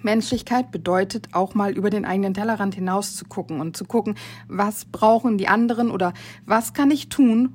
Menschlichkeit 0.03 0.71
bedeutet 0.71 1.29
auch 1.33 1.55
mal 1.55 1.73
über 1.73 1.91
den 1.91 2.05
eigenen 2.05 2.35
Tellerrand 2.35 2.75
hinaus 2.75 3.17
zu 3.17 3.25
gucken 3.25 3.61
und 3.61 3.77
zu 3.77 3.85
gucken, 3.85 4.15
was 4.49 4.85
brauchen 4.85 5.39
die 5.39 5.49
anderen 5.49 5.91
oder 5.91 6.13
was 6.47 6.73
kann 6.73 6.91
ich 6.91 7.09
tun, 7.09 7.53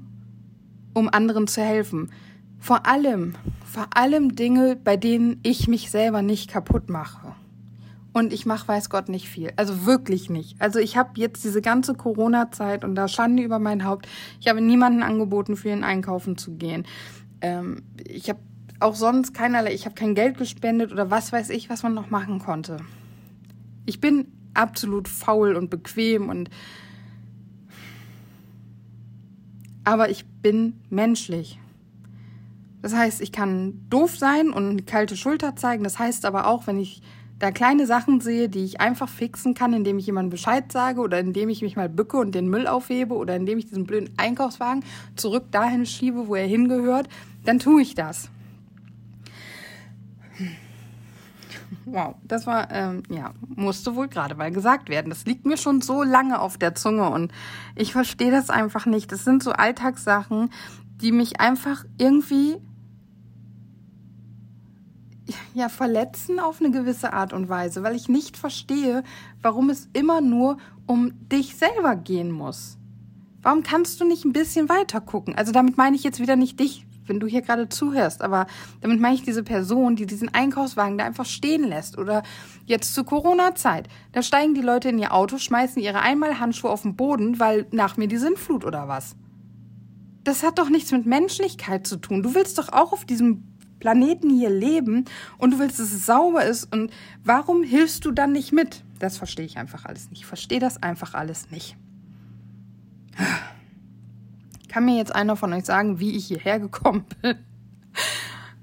um 0.94 1.10
anderen 1.10 1.48
zu 1.48 1.62
helfen. 1.62 2.12
Vor 2.60 2.88
allem, 2.88 3.36
vor 3.64 3.88
allem 3.94 4.36
Dinge, 4.36 4.76
bei 4.76 4.98
denen 4.98 5.40
ich 5.44 5.68
mich 5.68 5.92
selber 5.92 6.22
nicht 6.22 6.50
kaputt 6.50 6.90
mache. 6.90 7.36
Und 8.14 8.32
ich 8.32 8.46
mache, 8.46 8.70
weiß 8.70 8.90
Gott, 8.90 9.10
nicht 9.10 9.28
viel. 9.28 9.52
Also 9.58 9.86
wirklich 9.86 10.30
nicht. 10.30 10.56
Also 10.62 10.80
ich 10.80 10.96
habe 10.96 11.12
jetzt 11.16 11.44
diese 11.44 11.62
ganze 11.62 11.96
Corona-Zeit 11.96 12.86
und 12.86 12.96
da 12.96 13.10
Schande 13.10 13.44
über 13.44 13.60
mein 13.60 13.84
Haupt. 13.84 14.08
Ich 14.40 14.48
habe 14.48 14.62
niemanden 14.62 15.04
angeboten, 15.04 15.58
für 15.58 15.70
ihn 15.70 15.84
einkaufen 15.84 16.38
zu 16.38 16.56
gehen. 16.56 16.86
Ähm, 17.42 17.84
ich 18.08 18.30
habe 18.30 18.40
auch 18.80 18.96
sonst 18.96 19.34
keinerlei, 19.34 19.74
ich 19.74 19.86
habe 19.86 19.96
kein 19.96 20.16
Geld 20.16 20.38
gespendet 20.38 20.92
oder 20.92 21.10
was 21.10 21.32
weiß 21.32 21.50
ich, 21.50 21.70
was 21.70 21.84
man 21.84 21.94
noch 21.94 22.10
machen 22.10 22.40
konnte. 22.40 22.78
Ich 23.86 24.02
bin 24.02 24.28
absolut 24.54 25.08
faul 25.08 25.56
und 25.56 25.70
bequem 25.70 26.30
und 26.30 26.50
aber 29.84 30.10
ich 30.10 30.26
bin 30.26 30.82
menschlich. 30.90 31.60
Das 32.82 32.96
heißt, 32.96 33.22
ich 33.22 33.32
kann 33.32 33.86
doof 33.90 34.18
sein 34.18 34.50
und 34.52 34.70
eine 34.70 34.82
kalte 34.84 35.16
Schulter 35.16 35.56
zeigen. 35.56 35.84
Das 35.84 36.00
heißt 36.00 36.26
aber 36.26 36.48
auch, 36.48 36.68
wenn 36.68 36.80
ich 36.80 37.02
da 37.40 37.52
kleine 37.52 37.86
Sachen 37.86 38.22
sehe, 38.22 38.48
die 38.48 38.64
ich 38.64 38.80
einfach 38.80 39.10
fixen 39.10 39.54
kann, 39.54 39.74
indem 39.74 39.98
ich 39.98 40.06
jemandem 40.06 40.30
Bescheid 40.32 40.72
sage 40.72 41.02
oder 41.02 41.20
indem 41.20 41.50
ich 41.50 41.62
mich 41.62 41.76
mal 41.76 41.90
bücke 41.90 42.18
und 42.18 42.34
den 42.34 42.48
Müll 42.48 42.68
aufhebe 42.68 43.14
oder 43.16 43.36
indem 43.36 43.58
ich 43.58 43.66
diesen 43.66 43.86
blöden 43.86 44.12
Einkaufswagen 44.18 44.84
zurück 45.16 45.46
dahin 45.52 45.86
schiebe, 45.86 46.28
wo 46.28 46.36
er 46.36 46.48
hingehört, 46.48 47.10
dann 47.44 47.60
tue 47.60 47.82
ich 47.82 47.96
das. 47.96 48.30
Wow, 51.86 52.16
das 52.24 52.48
war, 52.48 52.72
ähm, 52.72 53.04
ja, 53.10 53.34
musste 53.48 53.96
wohl 53.96 54.08
gerade 54.08 54.36
mal 54.36 54.52
gesagt 54.52 54.90
werden. 54.90 55.10
Das 55.10 55.26
liegt 55.26 55.46
mir 55.46 55.58
schon 55.58 55.82
so 55.82 56.04
lange 56.04 56.40
auf 56.40 56.58
der 56.58 56.76
Zunge 56.76 57.10
und 57.10 57.32
ich 57.76 57.92
verstehe 57.92 58.32
das 58.32 58.50
einfach 58.50 58.86
nicht. 58.86 59.12
Das 59.12 59.24
sind 59.24 59.44
so 59.44 59.52
Alltagssachen, 59.52 60.50
die 61.02 61.12
mich 61.12 61.40
einfach 61.40 61.86
irgendwie 61.98 62.58
ja, 65.54 65.70
verletzen 65.70 66.40
auf 66.40 66.60
eine 66.60 66.72
gewisse 66.72 67.14
Art 67.14 67.34
und 67.34 67.50
Weise, 67.50 67.84
weil 67.84 67.96
ich 67.96 68.10
nicht 68.10 68.38
verstehe, 68.38 69.04
warum 69.42 69.70
es 69.70 69.90
immer 69.94 70.22
nur 70.22 70.58
um 70.86 71.14
dich 71.30 71.56
selber 71.56 71.96
gehen 71.96 72.32
muss. 72.32 72.78
Warum 73.42 73.64
kannst 73.64 74.00
du 74.02 74.06
nicht 74.06 74.26
ein 74.26 74.34
bisschen 74.34 74.70
weiter 74.70 75.02
gucken? 75.02 75.36
Also 75.36 75.52
damit 75.52 75.78
meine 75.78 75.96
ich 75.96 76.04
jetzt 76.04 76.20
wieder 76.20 76.36
nicht 76.36 76.60
dich, 76.60 76.86
wenn 77.08 77.20
du 77.20 77.28
hier 77.28 77.42
gerade 77.42 77.70
zuhörst, 77.70 78.22
aber 78.22 78.48
damit 78.82 79.00
meine 79.00 79.16
ich 79.16 79.24
diese 79.24 79.44
Person, 79.44 79.96
die 79.96 80.06
diesen 80.06 80.34
Einkaufswagen 80.34 80.98
da 80.98 81.06
einfach 81.06 81.26
stehen 81.26 81.64
lässt 81.64 81.98
oder 81.98 82.24
jetzt 82.66 82.94
zur 82.94 83.06
Corona-Zeit. 83.06 83.88
Da 84.12 84.22
steigen 84.22 84.54
die 84.54 84.62
Leute 84.62 84.90
in 84.90 85.00
ihr 85.00 85.14
Auto, 85.14 85.38
schmeißen 85.38 85.82
ihre 85.82 86.02
Einmalhandschuhe 86.02 86.70
auf 86.70 86.82
den 86.84 86.96
Boden, 86.96 87.40
weil 87.40 87.68
nach 87.72 87.98
mir 87.98 88.08
die 88.08 88.18
Sinnflut 88.18 88.66
oder 88.66 88.88
was. 88.88 89.16
Das 90.24 90.44
hat 90.44 90.58
doch 90.58 90.70
nichts 90.70 90.92
mit 90.92 91.06
Menschlichkeit 91.06 91.86
zu 91.86 91.98
tun. 91.98 92.24
Du 92.24 92.34
willst 92.34 92.58
doch 92.58 92.70
auch 92.70 92.94
auf 92.94 93.06
diesem 93.06 93.44
Planeten 93.80 94.30
hier 94.30 94.50
leben 94.50 95.06
und 95.38 95.52
du 95.52 95.60
willst, 95.60 95.80
dass 95.80 95.92
es 95.92 96.06
sauber 96.06 96.46
ist 96.46 96.74
und 96.74 96.92
warum 97.24 97.64
hilfst 97.64 98.06
du 98.06 98.12
dann 98.12 98.32
nicht 98.32 98.52
mit? 98.52 98.84
Das 99.00 99.18
verstehe 99.18 99.46
ich 99.46 99.58
einfach 99.58 99.86
alles 99.86 100.10
nicht. 100.10 100.22
Ich 100.22 100.26
verstehe 100.26 100.60
das 100.60 100.82
einfach 100.82 101.14
alles 101.14 101.52
nicht. 101.52 101.78
Kann 104.76 104.84
mir 104.84 104.98
jetzt 104.98 105.16
einer 105.16 105.38
von 105.38 105.54
euch 105.54 105.64
sagen, 105.64 106.02
wie 106.02 106.18
ich 106.18 106.26
hierher 106.26 106.60
gekommen 106.60 107.06
bin? 107.22 107.38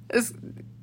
Es, 0.09 0.35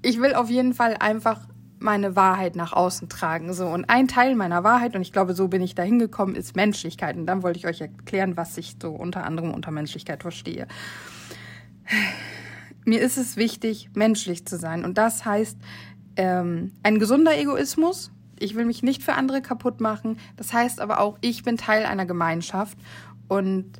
ich 0.02 0.20
will 0.20 0.34
auf 0.34 0.50
jeden 0.50 0.74
Fall 0.74 0.98
einfach 1.00 1.42
meine 1.78 2.16
Wahrheit 2.16 2.56
nach 2.56 2.74
außen 2.74 3.10
tragen. 3.10 3.54
So. 3.54 3.68
Und 3.68 3.92
ein 3.92 4.08
Teil 4.08 4.34
meiner 4.34 4.64
Wahrheit, 4.64 4.96
und 4.96 5.04
ich 5.04 5.12
glaube, 5.12 5.36
so 5.36 5.48
bin 5.48 5.62
ich 5.62 5.76
da 5.76 5.84
hingekommen, 5.84 6.34
ist 6.34 6.56
Menschlichkeit. 6.56 7.16
Und 7.16 7.28
dann 7.28 7.44
wollte 7.44 7.60
ich 7.60 7.68
euch 7.68 7.80
erklären, 7.80 8.38
was 8.38 8.58
ich 8.58 8.78
so 8.82 8.90
unter 8.90 9.24
anderem 9.24 9.54
unter 9.54 9.70
Menschlichkeit 9.70 10.24
verstehe 10.24 10.66
mir 12.86 13.00
ist 13.00 13.18
es 13.18 13.38
wichtig, 13.38 13.92
menschlich 13.94 14.48
zu 14.48 14.58
sein. 14.58 14.84
Und 14.84 14.98
das 14.98 15.26
heißt, 15.26 15.60
ähm, 16.16 16.72
ein 16.82 16.98
gesunder 16.98 17.38
Egoismus. 17.38 18.12
Ich 18.40 18.56
will 18.56 18.66
mich 18.66 18.82
nicht 18.82 19.04
für 19.04 19.14
andere 19.14 19.44
kaputt 19.44 19.80
machen. 19.80 20.18
Das 20.38 20.54
heißt 20.54 20.82
aber 20.82 21.00
auch, 21.02 21.20
ich 21.22 21.44
bin 21.44 21.56
Teil 21.56 21.86
einer 21.86 22.08
Gemeinschaft. 22.08 22.80
Und 23.28 23.80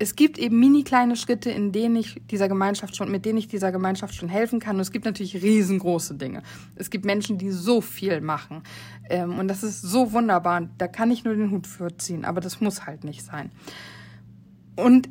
es 0.00 0.16
gibt 0.16 0.38
eben 0.38 0.58
mini 0.58 0.82
kleine 0.82 1.14
Schritte, 1.14 1.50
in 1.50 1.72
denen 1.72 1.94
ich 1.94 2.22
dieser 2.30 2.48
Gemeinschaft 2.48 2.96
schon, 2.96 3.10
mit 3.10 3.26
denen 3.26 3.38
ich 3.38 3.48
dieser 3.48 3.70
Gemeinschaft 3.70 4.14
schon 4.14 4.30
helfen 4.30 4.58
kann. 4.58 4.76
Und 4.76 4.82
es 4.82 4.92
gibt 4.92 5.04
natürlich 5.04 5.42
riesengroße 5.42 6.14
Dinge. 6.14 6.42
Es 6.74 6.88
gibt 6.88 7.04
Menschen, 7.04 7.36
die 7.36 7.50
so 7.50 7.82
viel 7.82 8.22
machen. 8.22 8.62
Ähm, 9.10 9.38
und 9.38 9.48
das 9.48 9.62
ist 9.62 9.82
so 9.82 10.14
wunderbar. 10.14 10.70
Da 10.78 10.88
kann 10.88 11.10
ich 11.10 11.24
nur 11.24 11.34
den 11.34 11.50
Hut 11.50 11.66
für 11.66 11.94
ziehen. 11.98 12.24
Aber 12.24 12.40
das 12.40 12.62
muss 12.62 12.86
halt 12.86 13.04
nicht 13.04 13.22
sein. 13.22 13.50
Und 14.74 15.10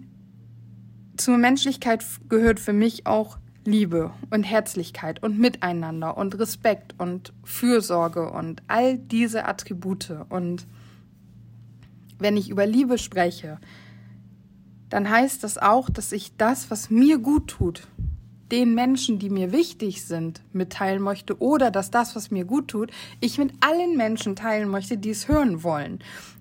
zur 1.17 1.37
Menschlichkeit 1.37 2.03
gehört 2.27 2.59
für 2.59 2.73
mich 2.73 3.05
auch 3.05 3.37
Liebe 3.65 4.11
und 4.31 4.41
Herzlichkeit 4.41 5.21
und 5.21 5.37
Miteinander 5.37 6.17
und 6.17 6.39
Respekt 6.39 6.95
und 6.97 7.31
Fürsorge 7.43 8.31
und 8.31 8.63
all 8.67 8.97
diese 8.97 9.45
Attribute. 9.45 10.15
Und 10.29 10.65
wenn 12.17 12.37
ich 12.37 12.49
über 12.49 12.65
Liebe 12.65 12.97
spreche, 12.97 13.59
dann 14.89 15.09
heißt 15.09 15.43
das 15.43 15.57
auch, 15.57 15.89
dass 15.89 16.11
ich 16.11 16.35
das, 16.37 16.71
was 16.71 16.89
mir 16.89 17.19
gut 17.19 17.47
tut, 17.47 17.87
den 18.51 18.73
Menschen, 18.73 19.19
die 19.19 19.29
mir 19.29 19.51
wichtig 19.51 20.05
sind, 20.05 20.41
mitteilen 20.53 21.01
möchte 21.01 21.39
oder 21.39 21.69
dass 21.71 21.91
das, 21.91 22.15
was 22.15 22.31
mir 22.31 22.45
gut 22.45 22.69
tut, 22.69 22.91
ich 23.19 23.37
mit 23.37 23.51
allen 23.61 23.95
Menschen 23.95 24.35
teilen 24.35 24.69
möchte, 24.69 24.97
die 24.97 25.11
es 25.11 25.27
hören 25.27 25.63
wollen. 25.63 25.99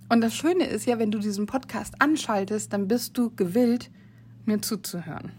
Und 0.08 0.22
das 0.22 0.34
Schöne 0.34 0.64
ist 0.64 0.87
ja, 0.87 0.98
wenn 0.98 1.11
du 1.11 1.18
diesen 1.18 1.46
Podcast 1.46 2.00
anschaltest, 2.00 2.72
dann 2.72 2.88
bist 2.88 3.18
du 3.18 3.30
gewillt, 3.37 3.90
mir 4.46 4.62
zuzuhören. 4.62 5.32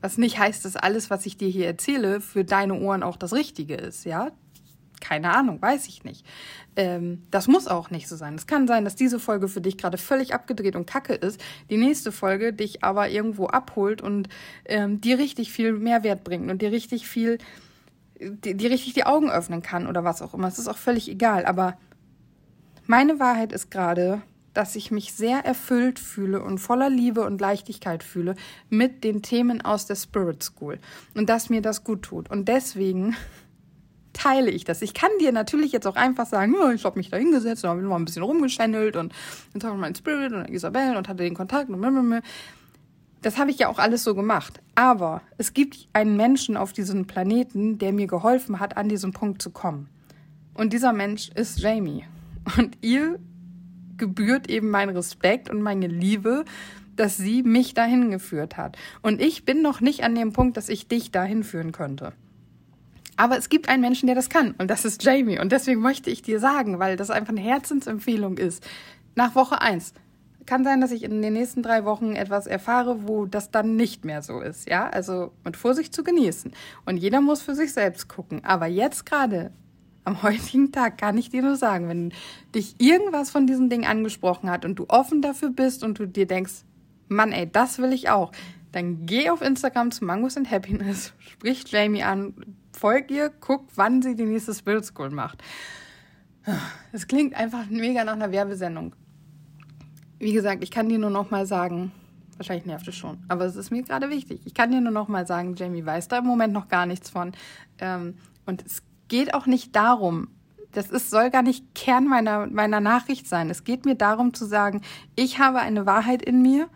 Was 0.00 0.18
nicht 0.18 0.38
heißt, 0.38 0.64
dass 0.64 0.76
alles, 0.76 1.08
was 1.08 1.24
ich 1.26 1.36
dir 1.36 1.48
hier 1.48 1.66
erzähle, 1.66 2.20
für 2.20 2.44
deine 2.44 2.80
Ohren 2.80 3.04
auch 3.04 3.16
das 3.16 3.32
Richtige 3.32 3.74
ist, 3.74 4.04
ja? 4.04 4.32
Keine 5.08 5.32
Ahnung, 5.32 5.62
weiß 5.62 5.86
ich 5.86 6.02
nicht. 6.02 6.26
Ähm, 6.74 7.22
das 7.30 7.46
muss 7.46 7.68
auch 7.68 7.90
nicht 7.90 8.08
so 8.08 8.16
sein. 8.16 8.34
Es 8.34 8.48
kann 8.48 8.66
sein, 8.66 8.84
dass 8.84 8.96
diese 8.96 9.20
Folge 9.20 9.46
für 9.46 9.60
dich 9.60 9.78
gerade 9.78 9.98
völlig 9.98 10.34
abgedreht 10.34 10.74
und 10.74 10.86
kacke 10.86 11.14
ist, 11.14 11.40
die 11.70 11.76
nächste 11.76 12.10
Folge 12.10 12.52
dich 12.52 12.82
aber 12.82 13.08
irgendwo 13.08 13.46
abholt 13.46 14.02
und 14.02 14.28
ähm, 14.64 15.00
dir 15.00 15.18
richtig 15.18 15.52
viel 15.52 15.74
Mehrwert 15.74 16.24
bringt 16.24 16.50
und 16.50 16.60
dir 16.60 16.72
richtig 16.72 17.06
viel, 17.06 17.38
die, 18.18 18.56
die 18.56 18.66
richtig 18.66 18.94
die 18.94 19.06
Augen 19.06 19.30
öffnen 19.30 19.62
kann 19.62 19.86
oder 19.86 20.02
was 20.02 20.22
auch 20.22 20.34
immer. 20.34 20.48
Es 20.48 20.58
ist 20.58 20.66
auch 20.66 20.76
völlig 20.76 21.08
egal. 21.08 21.46
Aber 21.46 21.78
meine 22.86 23.20
Wahrheit 23.20 23.52
ist 23.52 23.70
gerade, 23.70 24.22
dass 24.54 24.74
ich 24.74 24.90
mich 24.90 25.12
sehr 25.12 25.44
erfüllt 25.44 26.00
fühle 26.00 26.42
und 26.42 26.58
voller 26.58 26.90
Liebe 26.90 27.24
und 27.24 27.40
Leichtigkeit 27.40 28.02
fühle 28.02 28.34
mit 28.70 29.04
den 29.04 29.22
Themen 29.22 29.62
aus 29.62 29.86
der 29.86 29.94
Spirit 29.94 30.42
School 30.42 30.80
und 31.14 31.28
dass 31.28 31.48
mir 31.48 31.62
das 31.62 31.84
gut 31.84 32.02
tut. 32.02 32.28
Und 32.28 32.48
deswegen 32.48 33.14
teile 34.16 34.50
ich 34.50 34.64
das. 34.64 34.82
Ich 34.82 34.94
kann 34.94 35.10
dir 35.20 35.30
natürlich 35.30 35.72
jetzt 35.72 35.86
auch 35.86 35.96
einfach 35.96 36.26
sagen, 36.26 36.54
ja, 36.58 36.72
ich 36.72 36.84
habe 36.84 36.98
mich 36.98 37.10
da 37.10 37.18
hingesetzt 37.18 37.64
und 37.64 37.70
habe 37.70 37.82
mal 37.82 37.96
ein 37.96 38.06
bisschen 38.06 38.22
rumgeschändelt 38.22 38.96
und 38.96 39.12
dann 39.52 39.62
habe 39.62 39.74
ich 39.74 39.80
meinen 39.80 39.94
Spirit 39.94 40.32
und 40.32 40.48
Isabel 40.48 40.96
und 40.96 41.08
hatte 41.08 41.22
den 41.22 41.34
Kontakt 41.34 41.68
und 41.68 41.80
blablabla. 41.80 42.20
Das 43.22 43.38
habe 43.38 43.50
ich 43.50 43.58
ja 43.58 43.68
auch 43.68 43.78
alles 43.78 44.04
so 44.04 44.14
gemacht. 44.14 44.60
Aber 44.74 45.20
es 45.36 45.52
gibt 45.52 45.88
einen 45.92 46.16
Menschen 46.16 46.56
auf 46.56 46.72
diesem 46.72 47.06
Planeten, 47.06 47.78
der 47.78 47.92
mir 47.92 48.06
geholfen 48.06 48.60
hat, 48.60 48.76
an 48.76 48.88
diesen 48.88 49.12
Punkt 49.12 49.42
zu 49.42 49.50
kommen. 49.50 49.88
Und 50.54 50.72
dieser 50.72 50.92
Mensch 50.92 51.30
ist 51.34 51.58
Jamie. 51.58 52.04
Und 52.56 52.78
ihr 52.80 53.18
gebührt 53.96 54.48
eben 54.48 54.70
mein 54.70 54.88
Respekt 54.90 55.50
und 55.50 55.60
meine 55.60 55.88
Liebe, 55.88 56.44
dass 56.94 57.16
sie 57.16 57.42
mich 57.42 57.74
dahin 57.74 58.10
geführt 58.10 58.56
hat. 58.56 58.78
Und 59.02 59.20
ich 59.20 59.44
bin 59.44 59.60
noch 59.60 59.80
nicht 59.80 60.04
an 60.04 60.14
dem 60.14 60.32
Punkt, 60.32 60.56
dass 60.56 60.68
ich 60.68 60.88
dich 60.88 61.10
dahin 61.10 61.44
führen 61.44 61.72
könnte. 61.72 62.12
Aber 63.16 63.38
es 63.38 63.48
gibt 63.48 63.68
einen 63.68 63.80
Menschen, 63.80 64.06
der 64.06 64.14
das 64.14 64.28
kann. 64.28 64.54
Und 64.58 64.70
das 64.70 64.84
ist 64.84 65.02
Jamie. 65.02 65.38
Und 65.38 65.52
deswegen 65.52 65.80
möchte 65.80 66.10
ich 66.10 66.22
dir 66.22 66.38
sagen, 66.38 66.78
weil 66.78 66.96
das 66.96 67.10
einfach 67.10 67.30
eine 67.30 67.40
Herzensempfehlung 67.40 68.38
ist. 68.38 68.66
Nach 69.14 69.34
Woche 69.34 69.60
eins 69.60 69.94
kann 70.44 70.64
sein, 70.64 70.80
dass 70.80 70.92
ich 70.92 71.02
in 71.02 71.22
den 71.22 71.32
nächsten 71.32 71.62
drei 71.62 71.84
Wochen 71.84 72.14
etwas 72.14 72.46
erfahre, 72.46 73.08
wo 73.08 73.26
das 73.26 73.50
dann 73.50 73.76
nicht 73.76 74.04
mehr 74.04 74.22
so 74.22 74.40
ist. 74.40 74.68
Ja, 74.68 74.88
also 74.88 75.32
mit 75.44 75.56
Vorsicht 75.56 75.94
zu 75.94 76.04
genießen. 76.04 76.52
Und 76.84 76.98
jeder 76.98 77.20
muss 77.20 77.42
für 77.42 77.54
sich 77.54 77.72
selbst 77.72 78.08
gucken. 78.08 78.44
Aber 78.44 78.66
jetzt 78.66 79.06
gerade 79.06 79.50
am 80.04 80.22
heutigen 80.22 80.70
Tag 80.72 80.98
kann 80.98 81.18
ich 81.18 81.30
dir 81.30 81.42
nur 81.42 81.56
sagen, 81.56 81.88
wenn 81.88 82.12
dich 82.54 82.76
irgendwas 82.78 83.30
von 83.30 83.46
diesen 83.46 83.68
Dingen 83.68 83.84
angesprochen 83.84 84.48
hat 84.48 84.64
und 84.64 84.76
du 84.76 84.86
offen 84.88 85.20
dafür 85.20 85.50
bist 85.50 85.82
und 85.82 85.98
du 85.98 86.06
dir 86.06 86.26
denkst, 86.26 86.64
Mann, 87.08 87.32
ey, 87.32 87.50
das 87.50 87.78
will 87.78 87.92
ich 87.92 88.08
auch, 88.08 88.32
dann 88.76 89.06
geh 89.06 89.30
auf 89.30 89.40
Instagram 89.40 89.90
zu 89.90 90.04
Mangos 90.04 90.36
and 90.36 90.50
Happiness, 90.50 91.14
sprich 91.18 91.64
Jamie 91.66 92.02
an, 92.02 92.34
folg 92.72 93.10
ihr, 93.10 93.30
guck, 93.30 93.64
wann 93.74 94.02
sie 94.02 94.14
die 94.14 94.26
nächste 94.26 94.54
Spirit 94.54 94.84
School 94.84 95.10
macht. 95.10 95.42
Es 96.92 97.06
klingt 97.08 97.34
einfach 97.34 97.66
mega 97.70 98.04
nach 98.04 98.12
einer 98.12 98.30
Werbesendung. 98.30 98.94
Wie 100.18 100.32
gesagt, 100.32 100.62
ich 100.62 100.70
kann 100.70 100.88
dir 100.88 100.98
nur 100.98 101.10
noch 101.10 101.30
mal 101.30 101.46
sagen, 101.46 101.90
wahrscheinlich 102.36 102.66
nervt 102.66 102.86
es 102.86 102.94
schon, 102.94 103.18
aber 103.28 103.46
es 103.46 103.56
ist 103.56 103.70
mir 103.70 103.82
gerade 103.82 104.10
wichtig. 104.10 104.42
Ich 104.44 104.54
kann 104.54 104.70
dir 104.70 104.80
nur 104.80 104.92
noch 104.92 105.08
mal 105.08 105.26
sagen, 105.26 105.56
Jamie 105.56 105.84
weiß 105.84 106.08
da 106.08 106.18
im 106.18 106.26
Moment 106.26 106.52
noch 106.52 106.68
gar 106.68 106.84
nichts 106.84 107.08
von. 107.08 107.32
Ähm, 107.78 108.18
und 108.44 108.64
es 108.64 108.82
geht 109.08 109.32
auch 109.34 109.46
nicht 109.46 109.74
darum, 109.74 110.28
das 110.72 110.90
ist, 110.90 111.08
soll 111.08 111.30
gar 111.30 111.42
nicht 111.42 111.74
Kern 111.74 112.06
meiner, 112.06 112.46
meiner 112.46 112.80
Nachricht 112.80 113.26
sein. 113.26 113.48
Es 113.48 113.64
geht 113.64 113.86
mir 113.86 113.94
darum 113.94 114.34
zu 114.34 114.44
sagen, 114.44 114.82
ich 115.14 115.38
habe 115.38 115.60
eine 115.60 115.86
Wahrheit 115.86 116.22
in 116.22 116.42
mir, 116.42 116.68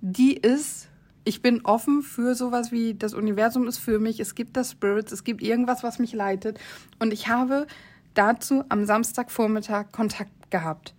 die 0.00 0.36
ist, 0.36 0.87
ich 1.28 1.42
bin 1.42 1.60
offen 1.66 2.00
für 2.00 2.34
sowas 2.34 2.72
wie 2.72 2.94
das 2.94 3.12
Universum 3.12 3.68
ist 3.68 3.76
für 3.76 3.98
mich, 3.98 4.18
es 4.18 4.34
gibt 4.34 4.56
das 4.56 4.70
Spirits, 4.70 5.12
es 5.12 5.24
gibt 5.24 5.42
irgendwas, 5.42 5.82
was 5.82 5.98
mich 5.98 6.14
leitet. 6.14 6.58
Und 6.98 7.12
ich 7.12 7.28
habe 7.28 7.66
dazu 8.14 8.64
am 8.70 8.86
Samstagvormittag 8.86 9.92
Kontakt 9.92 10.50
gehabt. 10.50 10.94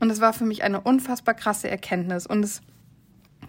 Und 0.00 0.10
es 0.10 0.20
war 0.20 0.32
für 0.32 0.44
mich 0.44 0.64
eine 0.64 0.80
unfassbar 0.80 1.34
krasse 1.34 1.70
Erkenntnis. 1.70 2.26
Und 2.26 2.42
es 2.42 2.62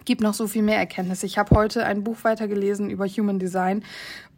gibt 0.04 0.20
noch 0.20 0.34
so 0.34 0.46
viel 0.46 0.62
mehr 0.62 0.78
Erkenntnis. 0.78 1.24
Ich 1.24 1.38
habe 1.38 1.56
heute 1.56 1.84
ein 1.84 2.04
Buch 2.04 2.18
weitergelesen 2.22 2.88
über 2.88 3.08
Human 3.08 3.40
Design 3.40 3.82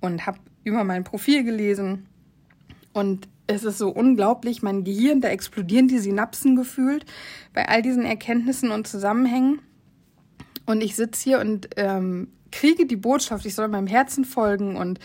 und 0.00 0.24
habe 0.24 0.38
über 0.64 0.84
mein 0.84 1.04
Profil 1.04 1.44
gelesen 1.44 2.06
und 2.94 3.28
es 3.46 3.64
ist 3.64 3.76
so 3.76 3.90
unglaublich, 3.90 4.62
mein 4.62 4.84
Gehirn, 4.84 5.20
da 5.20 5.28
explodieren 5.28 5.86
die 5.86 5.98
Synapsen 5.98 6.56
gefühlt 6.56 7.04
bei 7.52 7.68
all 7.68 7.82
diesen 7.82 8.06
Erkenntnissen 8.06 8.70
und 8.70 8.86
Zusammenhängen. 8.86 9.60
Und 10.66 10.82
ich 10.82 10.96
sitze 10.96 11.22
hier 11.22 11.40
und 11.40 11.68
ähm, 11.76 12.28
kriege 12.50 12.86
die 12.86 12.96
Botschaft, 12.96 13.44
ich 13.46 13.54
soll 13.54 13.68
meinem 13.68 13.86
Herzen 13.86 14.24
folgen 14.24 14.76
und 14.76 15.00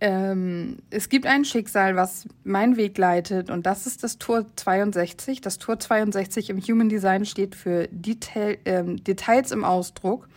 ähm, 0.00 0.76
es 0.90 1.08
gibt 1.08 1.26
ein 1.26 1.44
Schicksal, 1.44 1.96
was 1.96 2.28
meinen 2.44 2.76
Weg 2.76 2.96
leitet 2.98 3.50
und 3.50 3.66
das 3.66 3.86
ist 3.86 4.04
das 4.04 4.18
Tor 4.18 4.46
62. 4.54 5.40
Das 5.40 5.58
Tor 5.58 5.78
62 5.78 6.50
im 6.50 6.60
Human 6.60 6.88
Design 6.88 7.24
steht 7.24 7.54
für 7.54 7.88
Detail, 7.90 8.58
ähm, 8.64 9.02
Details 9.02 9.50
im 9.50 9.64
Ausdruck. 9.64 10.28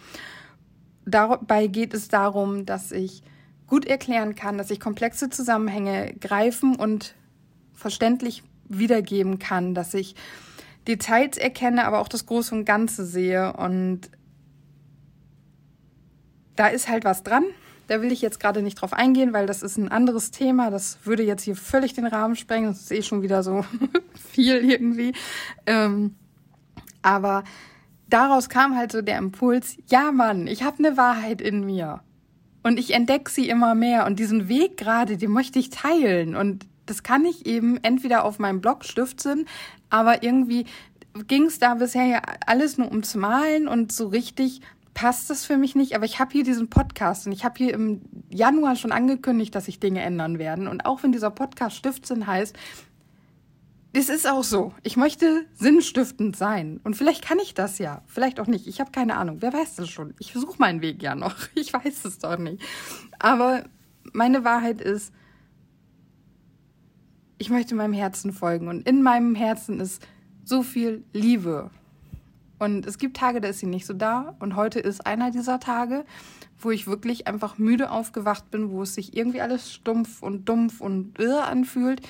Dabei 1.05 1.67
geht 1.67 1.93
es 1.93 2.07
darum, 2.07 2.65
dass 2.65 2.91
ich 2.91 3.23
gut 3.67 3.85
erklären 3.85 4.35
kann, 4.35 4.57
dass 4.57 4.71
ich 4.71 4.79
komplexe 4.79 5.29
Zusammenhänge 5.29 6.13
greifen 6.19 6.75
und 6.75 7.15
verständlich 7.73 8.43
wiedergeben 8.67 9.39
kann, 9.39 9.73
dass 9.73 9.93
ich 9.93 10.15
Details 10.87 11.37
erkenne, 11.37 11.85
aber 11.85 11.99
auch 11.99 12.07
das 12.07 12.25
Große 12.25 12.53
und 12.55 12.65
Ganze 12.65 13.05
sehe. 13.05 13.53
Und 13.53 14.09
da 16.55 16.67
ist 16.67 16.89
halt 16.89 17.05
was 17.05 17.23
dran. 17.23 17.43
Da 17.87 18.01
will 18.01 18.11
ich 18.11 18.21
jetzt 18.21 18.39
gerade 18.39 18.61
nicht 18.61 18.75
drauf 18.75 18.93
eingehen, 18.93 19.33
weil 19.33 19.47
das 19.47 19.63
ist 19.63 19.77
ein 19.77 19.89
anderes 19.89 20.31
Thema. 20.31 20.71
Das 20.71 20.99
würde 21.03 21.23
jetzt 21.23 21.43
hier 21.43 21.55
völlig 21.55 21.93
den 21.93 22.05
Rahmen 22.05 22.35
sprengen. 22.35 22.69
Das 22.69 22.81
ist 22.81 22.91
eh 22.91 23.01
schon 23.01 23.21
wieder 23.21 23.43
so 23.43 23.65
viel 24.31 24.57
irgendwie. 24.57 25.13
Ähm, 25.65 26.15
aber 27.01 27.43
daraus 28.07 28.47
kam 28.49 28.77
halt 28.77 28.91
so 28.91 29.01
der 29.01 29.17
Impuls, 29.17 29.77
ja 29.89 30.11
Mann, 30.11 30.47
ich 30.47 30.63
habe 30.63 30.79
eine 30.79 30.97
Wahrheit 30.97 31.41
in 31.41 31.65
mir. 31.65 32.01
Und 32.63 32.77
ich 32.79 32.93
entdecke 32.93 33.31
sie 33.31 33.49
immer 33.49 33.75
mehr. 33.75 34.05
Und 34.05 34.19
diesen 34.19 34.47
Weg 34.47 34.77
gerade, 34.77 35.17
den 35.17 35.31
möchte 35.31 35.59
ich 35.59 35.71
teilen. 35.71 36.35
Und 36.35 36.67
das 36.85 37.03
kann 37.03 37.25
ich 37.25 37.45
eben 37.45 37.77
entweder 37.83 38.23
auf 38.25 38.39
meinem 38.39 38.61
Blog 38.61 38.85
Stiftsinn, 38.85 39.45
aber 39.89 40.23
irgendwie 40.23 40.65
ging 41.27 41.45
es 41.45 41.59
da 41.59 41.75
bisher 41.75 42.05
ja 42.05 42.21
alles 42.45 42.77
nur 42.77 42.89
ums 42.89 43.15
Malen 43.15 43.67
und 43.67 43.91
so 43.91 44.07
richtig 44.07 44.61
passt 44.93 45.29
das 45.29 45.45
für 45.45 45.57
mich 45.57 45.75
nicht. 45.75 45.95
Aber 45.95 46.05
ich 46.05 46.19
habe 46.19 46.31
hier 46.31 46.43
diesen 46.43 46.69
Podcast 46.69 47.25
und 47.27 47.33
ich 47.33 47.43
habe 47.43 47.55
hier 47.57 47.73
im 47.73 48.01
Januar 48.29 48.75
schon 48.75 48.91
angekündigt, 48.91 49.55
dass 49.55 49.65
sich 49.65 49.79
Dinge 49.79 50.01
ändern 50.01 50.39
werden. 50.39 50.67
Und 50.67 50.85
auch 50.85 51.03
wenn 51.03 51.11
dieser 51.11 51.31
Podcast 51.31 51.75
Stiftsinn 51.75 52.27
heißt, 52.27 52.57
es 53.93 54.07
ist 54.07 54.27
auch 54.27 54.43
so. 54.43 54.73
Ich 54.83 54.95
möchte 54.95 55.45
sinnstiftend 55.53 56.37
sein. 56.37 56.79
Und 56.83 56.95
vielleicht 56.95 57.23
kann 57.23 57.39
ich 57.39 57.53
das 57.53 57.77
ja. 57.77 58.03
Vielleicht 58.07 58.39
auch 58.39 58.47
nicht. 58.47 58.67
Ich 58.67 58.79
habe 58.79 58.91
keine 58.91 59.17
Ahnung. 59.17 59.37
Wer 59.41 59.51
weiß 59.51 59.75
das 59.75 59.89
schon? 59.89 60.13
Ich 60.19 60.31
versuche 60.31 60.55
meinen 60.59 60.81
Weg 60.81 61.03
ja 61.03 61.15
noch. 61.15 61.35
Ich 61.55 61.73
weiß 61.73 62.05
es 62.05 62.19
doch 62.19 62.37
nicht. 62.37 62.63
Aber 63.19 63.65
meine 64.13 64.45
Wahrheit 64.45 64.79
ist, 64.79 65.13
ich 67.37 67.49
möchte 67.49 67.75
meinem 67.75 67.93
Herzen 67.93 68.31
folgen. 68.31 68.69
Und 68.69 68.87
in 68.87 69.01
meinem 69.03 69.35
Herzen 69.35 69.79
ist 69.79 70.07
so 70.45 70.63
viel 70.63 71.03
Liebe. 71.11 71.69
Und 72.61 72.85
es 72.85 72.99
gibt 72.99 73.17
Tage, 73.17 73.41
da 73.41 73.47
ist 73.47 73.57
sie 73.57 73.65
nicht 73.65 73.87
so 73.87 73.93
da. 73.93 74.35
Und 74.37 74.55
heute 74.55 74.79
ist 74.79 75.07
einer 75.07 75.31
dieser 75.31 75.59
Tage, 75.59 76.05
wo 76.59 76.69
ich 76.69 76.85
wirklich 76.85 77.25
einfach 77.25 77.57
müde 77.57 77.89
aufgewacht 77.89 78.51
bin, 78.51 78.69
wo 78.69 78.83
es 78.83 78.93
sich 78.93 79.17
irgendwie 79.17 79.41
alles 79.41 79.73
stumpf 79.73 80.21
und 80.21 80.47
dumpf 80.47 80.79
und 80.79 81.17
irre 81.17 81.45
anfühlt. 81.45 82.01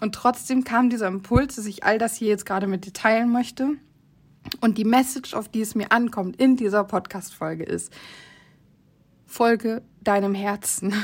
Und 0.00 0.12
trotzdem 0.12 0.64
kam 0.64 0.90
dieser 0.90 1.06
Impuls, 1.06 1.54
dass 1.54 1.66
ich 1.66 1.84
all 1.84 1.98
das 1.98 2.16
hier 2.16 2.26
jetzt 2.26 2.44
gerade 2.44 2.66
mit 2.66 2.84
dir 2.84 2.92
teilen 2.92 3.30
möchte. 3.30 3.74
Und 4.60 4.76
die 4.76 4.84
Message, 4.84 5.34
auf 5.34 5.48
die 5.48 5.60
es 5.60 5.76
mir 5.76 5.92
ankommt 5.92 6.34
in 6.34 6.56
dieser 6.56 6.82
Podcast-Folge 6.82 7.62
ist, 7.62 7.92
folge 9.24 9.82
deinem 10.00 10.34
Herzen. 10.34 10.94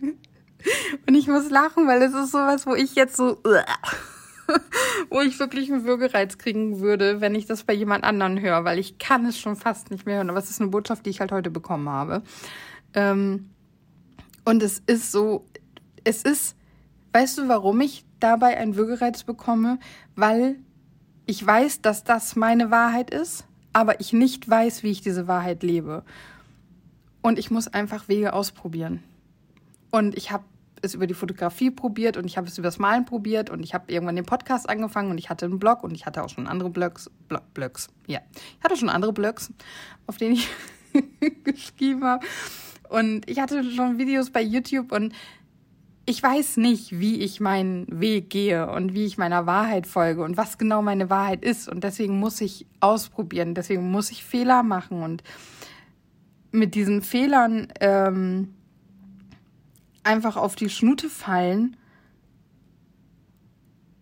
Und 1.06 1.14
ich 1.14 1.28
muss 1.28 1.50
lachen, 1.50 1.86
weil 1.86 2.00
es 2.00 2.14
ist 2.14 2.32
sowas, 2.32 2.66
wo 2.66 2.74
ich 2.74 2.94
jetzt 2.94 3.18
so, 3.18 3.42
wo 5.10 5.20
ich 5.20 5.38
wirklich 5.38 5.72
einen 5.72 5.84
Würgereiz 5.84 6.38
kriegen 6.38 6.80
würde, 6.80 7.20
wenn 7.20 7.34
ich 7.34 7.46
das 7.46 7.64
bei 7.64 7.72
jemand 7.72 8.04
anderen 8.04 8.40
höre, 8.40 8.64
weil 8.64 8.78
ich 8.78 8.98
kann 8.98 9.26
es 9.26 9.38
schon 9.38 9.56
fast 9.56 9.90
nicht 9.90 10.06
mehr 10.06 10.16
hören. 10.16 10.30
Aber 10.30 10.38
es 10.38 10.50
ist 10.50 10.60
eine 10.60 10.70
Botschaft, 10.70 11.06
die 11.06 11.10
ich 11.10 11.20
halt 11.20 11.32
heute 11.32 11.50
bekommen 11.50 11.88
habe. 11.88 12.22
Ähm, 12.94 13.50
und 14.44 14.62
es 14.62 14.82
ist 14.86 15.12
so, 15.12 15.44
es 16.04 16.22
ist 16.22 16.56
Weißt 17.12 17.38
du, 17.38 17.48
warum 17.48 17.80
ich 17.80 18.04
dabei 18.20 18.56
einen 18.56 18.76
Würgereiz 18.76 19.24
bekomme? 19.24 19.78
Weil 20.14 20.56
ich 21.26 21.44
weiß, 21.44 21.82
dass 21.82 22.04
das 22.04 22.36
meine 22.36 22.70
Wahrheit 22.70 23.10
ist, 23.10 23.44
aber 23.72 24.00
ich 24.00 24.12
nicht 24.12 24.48
weiß, 24.48 24.82
wie 24.82 24.90
ich 24.90 25.00
diese 25.00 25.26
Wahrheit 25.26 25.62
lebe. 25.62 26.04
Und 27.22 27.38
ich 27.38 27.50
muss 27.50 27.68
einfach 27.68 28.08
Wege 28.08 28.32
ausprobieren. 28.32 29.02
Und 29.90 30.16
ich 30.16 30.30
habe 30.30 30.44
es 30.82 30.94
über 30.94 31.06
die 31.06 31.14
Fotografie 31.14 31.70
probiert 31.70 32.16
und 32.16 32.24
ich 32.24 32.36
habe 32.36 32.46
es 32.46 32.58
über 32.58 32.68
das 32.68 32.78
Malen 32.78 33.04
probiert 33.04 33.50
und 33.50 33.62
ich 33.62 33.74
habe 33.74 33.92
irgendwann 33.92 34.16
den 34.16 34.26
Podcast 34.26 34.68
angefangen 34.68 35.10
und 35.10 35.18
ich 35.18 35.30
hatte 35.30 35.46
einen 35.46 35.58
Blog 35.58 35.82
und 35.84 35.94
ich 35.94 36.06
hatte 36.06 36.22
auch 36.22 36.28
schon 36.28 36.46
andere 36.46 36.70
Blogs, 36.70 37.10
Blog, 37.28 37.42
Blogs, 37.54 37.88
ja, 38.06 38.20
ich 38.58 38.64
hatte 38.64 38.76
schon 38.76 38.88
andere 38.88 39.12
Blogs, 39.12 39.52
auf 40.06 40.16
denen 40.16 40.34
ich 40.34 40.48
geschrieben 41.44 42.04
habe. 42.04 42.24
Und 42.88 43.28
ich 43.30 43.38
hatte 43.38 43.62
schon 43.70 43.98
Videos 43.98 44.30
bei 44.30 44.42
YouTube 44.42 44.90
und 44.92 45.14
ich 46.06 46.22
weiß 46.22 46.56
nicht, 46.56 46.98
wie 46.98 47.20
ich 47.20 47.38
meinen 47.38 47.86
Weg 48.00 48.30
gehe 48.30 48.68
und 48.68 48.94
wie 48.94 49.04
ich 49.04 49.16
meiner 49.16 49.46
Wahrheit 49.46 49.86
folge 49.86 50.22
und 50.22 50.36
was 50.36 50.58
genau 50.58 50.82
meine 50.82 51.08
Wahrheit 51.08 51.44
ist. 51.44 51.68
Und 51.68 51.84
deswegen 51.84 52.18
muss 52.18 52.40
ich 52.40 52.66
ausprobieren, 52.80 53.54
deswegen 53.54 53.90
muss 53.90 54.10
ich 54.10 54.24
Fehler 54.24 54.64
machen 54.64 55.02
und 55.02 55.22
mit 56.50 56.74
diesen 56.74 57.02
Fehlern 57.02 57.68
ähm, 57.80 58.54
einfach 60.02 60.36
auf 60.36 60.56
die 60.56 60.70
Schnute 60.70 61.08
fallen 61.08 61.76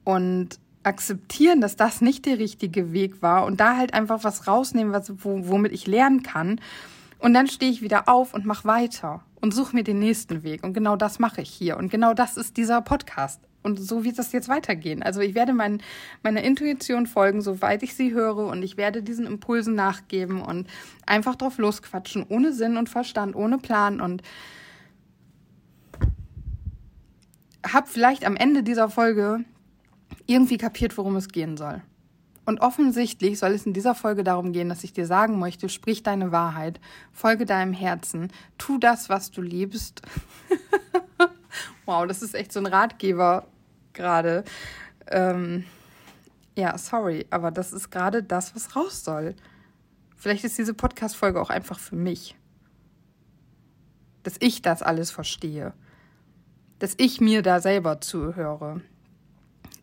und 0.04 0.58
akzeptieren, 0.82 1.60
dass 1.60 1.76
das 1.76 2.00
nicht 2.00 2.24
der 2.24 2.38
richtige 2.38 2.92
Weg 2.92 3.20
war 3.20 3.44
und 3.44 3.60
da 3.60 3.76
halt 3.76 3.94
einfach 3.94 4.24
was 4.24 4.46
rausnehmen, 4.46 4.92
was, 4.92 5.12
womit 5.22 5.72
ich 5.72 5.86
lernen 5.86 6.22
kann. 6.22 6.60
Und 7.18 7.34
dann 7.34 7.48
stehe 7.48 7.70
ich 7.70 7.82
wieder 7.82 8.08
auf 8.08 8.32
und 8.32 8.46
mache 8.46 8.66
weiter 8.66 9.22
und 9.40 9.52
suche 9.52 9.74
mir 9.74 9.84
den 9.84 9.98
nächsten 9.98 10.42
Weg. 10.42 10.64
Und 10.64 10.72
genau 10.72 10.96
das 10.96 11.18
mache 11.18 11.42
ich 11.42 11.50
hier. 11.50 11.76
Und 11.76 11.90
genau 11.90 12.14
das 12.14 12.36
ist 12.36 12.56
dieser 12.56 12.80
Podcast. 12.80 13.40
Und 13.62 13.78
so 13.78 14.04
wird 14.04 14.18
das 14.18 14.32
jetzt 14.32 14.48
weitergehen. 14.48 15.02
Also 15.02 15.20
ich 15.20 15.34
werde 15.34 15.52
mein, 15.52 15.82
meiner 16.22 16.42
Intuition 16.42 17.06
folgen, 17.06 17.42
soweit 17.42 17.82
ich 17.82 17.94
sie 17.94 18.14
höre. 18.14 18.46
Und 18.46 18.62
ich 18.62 18.76
werde 18.76 19.02
diesen 19.02 19.26
Impulsen 19.26 19.74
nachgeben 19.74 20.40
und 20.40 20.68
einfach 21.06 21.34
drauf 21.34 21.58
losquatschen, 21.58 22.24
ohne 22.28 22.52
Sinn 22.52 22.76
und 22.76 22.88
Verstand, 22.88 23.34
ohne 23.34 23.58
Plan. 23.58 24.00
Und 24.00 24.22
habe 27.66 27.86
vielleicht 27.86 28.24
am 28.24 28.36
Ende 28.36 28.62
dieser 28.62 28.88
Folge 28.88 29.44
irgendwie 30.26 30.58
kapiert, 30.58 30.96
worum 30.96 31.16
es 31.16 31.28
gehen 31.28 31.56
soll. 31.56 31.82
Und 32.48 32.60
offensichtlich 32.60 33.38
soll 33.38 33.52
es 33.52 33.66
in 33.66 33.74
dieser 33.74 33.94
Folge 33.94 34.24
darum 34.24 34.52
gehen, 34.52 34.70
dass 34.70 34.82
ich 34.82 34.94
dir 34.94 35.06
sagen 35.06 35.38
möchte, 35.38 35.68
sprich 35.68 36.02
deine 36.02 36.32
Wahrheit, 36.32 36.80
folge 37.12 37.44
deinem 37.44 37.74
Herzen, 37.74 38.32
tu 38.56 38.78
das, 38.78 39.10
was 39.10 39.30
du 39.30 39.42
liebst. 39.42 40.00
wow, 41.84 42.06
das 42.06 42.22
ist 42.22 42.34
echt 42.34 42.52
so 42.52 42.60
ein 42.60 42.66
Ratgeber 42.66 43.46
gerade. 43.92 44.44
Ähm, 45.08 45.64
ja, 46.56 46.78
sorry, 46.78 47.26
aber 47.28 47.50
das 47.50 47.74
ist 47.74 47.90
gerade 47.90 48.22
das, 48.22 48.54
was 48.54 48.74
raus 48.74 49.04
soll. 49.04 49.34
Vielleicht 50.16 50.44
ist 50.44 50.56
diese 50.56 50.72
Podcast-Folge 50.74 51.40
auch 51.40 51.50
einfach 51.50 51.78
für 51.78 51.96
mich. 51.96 52.34
Dass 54.22 54.36
ich 54.40 54.62
das 54.62 54.82
alles 54.82 55.10
verstehe. 55.10 55.74
Dass 56.78 56.94
ich 56.96 57.20
mir 57.20 57.42
da 57.42 57.60
selber 57.60 58.00
zuhöre 58.00 58.80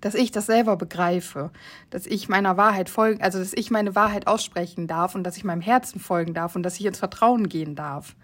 dass 0.05 0.13
ich 0.13 0.31
das 0.31 0.45
selber 0.45 0.75
begreife, 0.75 1.49
dass 1.89 2.05
ich 2.05 2.29
meiner 2.29 2.57
Wahrheit 2.57 2.91
folgen, 2.91 3.23
also 3.23 3.39
dass 3.39 3.53
ich 3.53 3.71
meine 3.71 3.95
Wahrheit 3.95 4.27
aussprechen 4.27 4.85
darf 4.85 5.15
und 5.15 5.23
dass 5.23 5.35
ich 5.35 5.43
meinem 5.43 5.61
Herzen 5.61 5.99
folgen 5.99 6.35
darf 6.35 6.55
und 6.55 6.61
dass 6.61 6.79
ich 6.79 6.85
ins 6.85 6.99
Vertrauen 6.99 7.49
gehen 7.49 7.73
darf. 7.73 8.15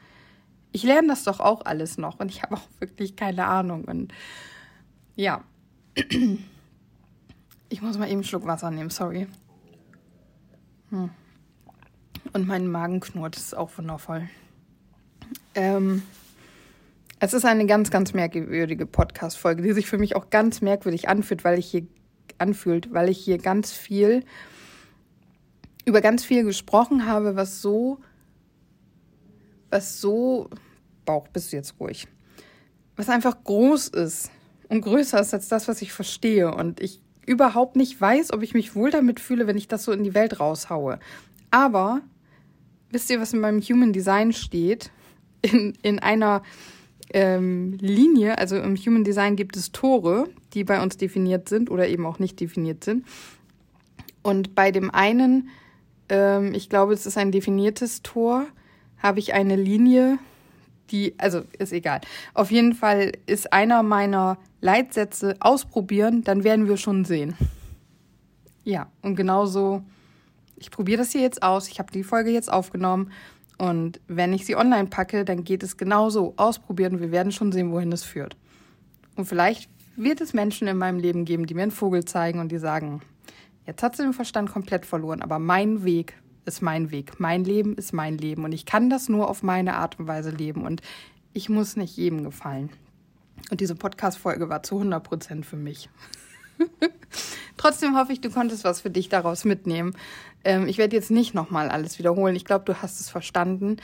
Ich 0.72 0.84
lerne 0.84 1.08
das 1.08 1.24
doch 1.24 1.40
auch 1.40 1.66
alles 1.66 1.98
noch 1.98 2.20
und 2.20 2.30
ich 2.30 2.44
habe 2.44 2.54
auch 2.54 2.68
wirklich 2.80 3.16
keine 3.16 3.46
Ahnung. 3.46 3.86
Und 3.86 4.14
ja, 5.16 5.42
ich 7.70 7.82
muss 7.82 7.98
mal 7.98 8.06
eben 8.06 8.18
einen 8.18 8.24
Schluck 8.26 8.46
Wasser 8.46 8.70
nehmen, 8.70 8.92
sorry. 8.92 9.26
Hm. 10.92 11.10
Und 12.32 12.48
mein 12.48 12.68
Magen 12.68 13.00
knurrt, 13.00 13.38
das 13.38 13.46
ist 13.46 13.58
auch 13.58 13.76
wundervoll. 13.76 14.30
Ähm, 15.56 16.04
es 17.24 17.34
ist 17.34 17.46
eine 17.46 17.68
ganz, 17.68 17.92
ganz 17.92 18.14
merkwürdige 18.14 18.88
Podcast-Folge, 18.88 19.62
die 19.62 19.74
sich 19.74 19.86
für 19.86 20.00
mich 20.00 20.16
auch 20.16 20.32
ganz 20.32 20.62
merkwürdig 20.62 21.08
anfühlt, 21.08 21.44
weil 21.44 21.60
ich 21.60 21.68
hier 21.68 21.86
anfühlt, 22.40 22.92
weil 22.92 23.10
ich 23.10 23.20
hier 23.20 23.38
ganz 23.38 23.72
viel 23.72 24.26
über 25.86 26.02
ganz 26.02 26.26
viel 26.26 26.44
gesprochen 26.44 27.06
habe, 27.06 27.36
was 27.36 27.62
so, 27.62 28.00
was 29.70 30.02
so, 30.02 30.50
Bauch, 31.06 31.28
bist 31.28 31.52
du 31.52 31.58
jetzt 31.58 31.80
ruhig, 31.80 32.08
was 32.96 33.08
einfach 33.08 33.44
groß 33.44 33.90
ist 33.90 34.32
und 34.70 34.82
größer 34.82 35.22
ist 35.22 35.36
als 35.36 35.48
das, 35.48 35.68
was 35.68 35.84
ich 35.84 35.94
verstehe 35.94 36.52
und 36.52 36.80
ich 36.80 37.02
überhaupt 37.28 37.76
nicht 37.76 38.02
weiß, 38.02 38.34
ob 38.34 38.42
ich 38.42 38.56
mich 38.56 38.74
wohl 38.74 38.90
damit 38.90 39.20
fühle, 39.20 39.46
wenn 39.46 39.58
ich 39.58 39.68
das 39.68 39.84
so 39.84 39.92
in 39.92 40.04
die 40.04 40.16
Welt 40.16 40.40
raushaue. 40.40 40.98
Aber 41.52 42.02
wisst 42.90 43.12
ihr, 43.12 43.22
was 43.22 43.34
in 43.34 43.42
meinem 43.42 43.62
Human 43.62 43.94
Design 43.94 44.34
steht? 44.34 44.90
In, 45.44 45.74
in 45.82 45.98
einer 45.98 46.44
ähm, 47.14 47.74
Linie, 47.80 48.38
also 48.38 48.58
im 48.58 48.76
Human 48.76 49.04
Design 49.04 49.36
gibt 49.36 49.56
es 49.58 49.72
Tore, 49.72 50.30
die 50.54 50.64
bei 50.64 50.82
uns 50.82 50.98
definiert 50.98 51.50
sind 51.50 51.70
oder 51.70 51.88
eben 51.88 52.06
auch 52.06 52.20
nicht 52.20 52.40
definiert 52.40 52.84
sind. 52.84 53.06
Und 54.22 54.56
bei 54.56 54.72
dem 54.72 54.92
einen, 54.92 55.50
ähm, 56.10 56.54
ich 56.54 56.70
glaube, 56.70 56.94
es 56.94 57.06
ist 57.06 57.18
ein 57.18 57.32
definiertes 57.32 58.02
Tor, 58.02 58.46
habe 58.98 59.20
ich 59.20 59.34
eine 59.34 59.56
Linie, 59.56 60.20
die, 60.92 61.16
also 61.18 61.42
ist 61.58 61.74
egal. 61.74 62.02
Auf 62.34 62.52
jeden 62.52 62.74
Fall 62.74 63.14
ist 63.26 63.52
einer 63.52 63.84
meiner 63.84 64.38
Leitsätze 64.60 65.36
ausprobieren, 65.40 66.24
dann 66.24 66.44
werden 66.44 66.68
wir 66.68 66.78
schon 66.78 67.06
sehen. 67.06 67.36
Ja, 68.64 68.92
und 69.02 69.16
genauso, 69.16 69.84
ich 70.56 70.70
probiere 70.70 71.00
das 71.00 71.12
hier 71.12 71.22
jetzt 71.22 71.42
aus. 71.42 71.68
Ich 71.68 71.80
habe 71.80 71.92
die 71.92 72.04
Folge 72.04 72.30
jetzt 72.30 72.52
aufgenommen 72.52 73.12
und 73.62 74.02
wenn 74.08 74.34
ich 74.34 74.48
sie 74.48 74.56
online 74.56 74.88
packe, 74.88 75.24
dann 75.24 75.44
geht 75.44 75.62
es 75.62 75.78
genauso. 75.78 76.34
Ausprobieren, 76.36 77.00
wir 77.00 77.12
werden 77.12 77.32
schon 77.32 77.52
sehen, 77.52 77.72
wohin 77.72 77.92
es 77.92 78.04
führt. 78.04 78.36
Und 79.16 79.26
vielleicht 79.26 79.70
wird 79.96 80.20
es 80.20 80.34
Menschen 80.34 80.68
in 80.68 80.78
meinem 80.78 80.98
Leben 80.98 81.26
geben, 81.26 81.46
die 81.46 81.54
mir 81.54 81.62
einen 81.62 81.70
Vogel 81.70 82.04
zeigen 82.04 82.40
und 82.40 82.52
die 82.52 82.58
sagen, 82.58 83.04
jetzt 83.68 83.84
hat 83.84 83.96
sie 83.96 84.02
den 84.02 84.14
Verstand 84.14 84.52
komplett 84.52 84.88
verloren, 84.88 85.22
aber 85.22 85.38
mein 85.38 85.84
Weg 85.84 86.16
ist 86.46 86.64
mein 86.64 86.90
Weg. 86.90 87.20
Mein 87.20 87.44
Leben 87.44 87.76
ist 87.76 87.94
mein 87.94 88.18
Leben 88.18 88.46
und 88.46 88.52
ich 88.52 88.66
kann 88.66 88.90
das 88.90 89.10
nur 89.10 89.30
auf 89.30 89.44
meine 89.44 89.76
Art 89.76 90.00
und 90.00 90.08
Weise 90.08 90.32
leben 90.32 90.66
und 90.66 90.82
ich 91.32 91.48
muss 91.48 91.76
nicht 91.76 91.96
jedem 91.96 92.24
gefallen. 92.24 92.72
Und 93.52 93.62
diese 93.62 93.76
Podcast-Folge 93.76 94.50
war 94.50 94.64
zu 94.64 94.78
100 94.78 95.04
Prozent 95.04 95.46
für 95.46 95.56
mich. 95.56 95.88
Trotzdem 97.58 97.96
hoffe 97.96 98.12
ich, 98.12 98.22
du 98.22 98.32
konntest 98.32 98.64
was 98.64 98.82
für 98.82 98.90
dich 98.90 99.08
daraus 99.08 99.46
mitnehmen. 99.46 99.94
Ähm, 100.44 100.68
ich 100.68 100.78
werde 100.78 100.96
jetzt 100.96 101.12
nicht 101.12 101.34
nochmal 101.34 101.70
alles 101.70 102.00
wiederholen. 102.00 102.36
Ich 102.36 102.46
glaube, 102.46 102.66
du 102.66 102.82
hast 102.82 103.00
es 103.00 103.10
verstanden. 103.10 103.78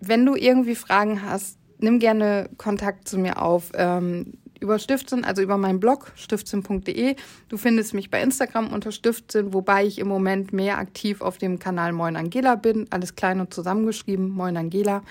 Wenn 0.00 0.24
du 0.26 0.34
irgendwie 0.34 0.74
Fragen 0.74 1.22
hast, 1.22 1.58
nimm 1.78 1.98
gerne 1.98 2.48
Kontakt 2.56 3.08
zu 3.08 3.18
mir 3.18 3.40
auf. 3.42 3.72
Ähm, 3.74 4.34
über 4.60 4.78
Stiftsinn, 4.78 5.24
also 5.24 5.42
über 5.42 5.58
meinen 5.58 5.80
Blog 5.80 6.12
stiftsinn.de. 6.16 7.16
Du 7.48 7.56
findest 7.56 7.94
mich 7.94 8.10
bei 8.10 8.22
Instagram 8.22 8.72
unter 8.72 8.90
Stiftsinn, 8.90 9.52
wobei 9.52 9.84
ich 9.84 9.98
im 9.98 10.08
Moment 10.08 10.52
mehr 10.52 10.78
aktiv 10.78 11.20
auf 11.20 11.38
dem 11.38 11.58
Kanal 11.58 11.92
Moin 11.92 12.16
Angela 12.16 12.54
bin. 12.54 12.86
Alles 12.90 13.14
klein 13.14 13.40
und 13.40 13.52
zusammengeschrieben, 13.52 14.30
Moin 14.30 14.56
Angela. 14.56 15.02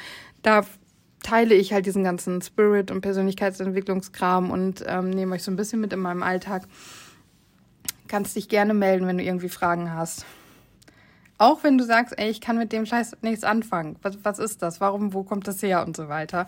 Da 0.42 0.66
teile 1.22 1.56
ich 1.56 1.74
halt 1.74 1.86
diesen 1.86 2.04
ganzen 2.04 2.42
Spirit- 2.42 2.92
und 2.92 3.02
Persönlichkeitsentwicklungskram 3.02 4.52
und 4.52 4.84
ähm, 4.88 5.10
nehme 5.10 5.36
euch 5.36 5.44
so 5.44 5.52
ein 5.52 5.56
bisschen 5.56 5.82
mit 5.82 5.94
in 5.94 6.00
meinem 6.00 6.24
Alltag. 6.24 6.68
Kannst 8.16 8.38
dich 8.38 8.48
gerne 8.48 8.74
melden, 8.74 9.08
wenn 9.08 9.18
du 9.18 9.26
irgendwie 9.26 9.50
Fragen 9.50 9.92
hast. 9.92 10.26
Auch 11.38 11.66
wenn 11.66 11.78
du 11.78 11.84
sagst, 11.84 12.18
ey, 12.18 12.30
ich 12.30 12.40
kann 12.40 12.58
mit 12.58 12.72
dem 12.72 12.86
Scheiß 12.86 13.18
nichts 13.22 13.44
anfangen. 13.44 13.98
Was, 14.04 14.24
was 14.24 14.40
ist 14.40 14.62
das? 14.62 14.80
Warum, 14.80 15.14
wo 15.14 15.24
kommt 15.24 15.50
das 15.50 15.62
her 15.62 15.86
und 15.86 15.98
so 15.98 16.08
weiter. 16.08 16.46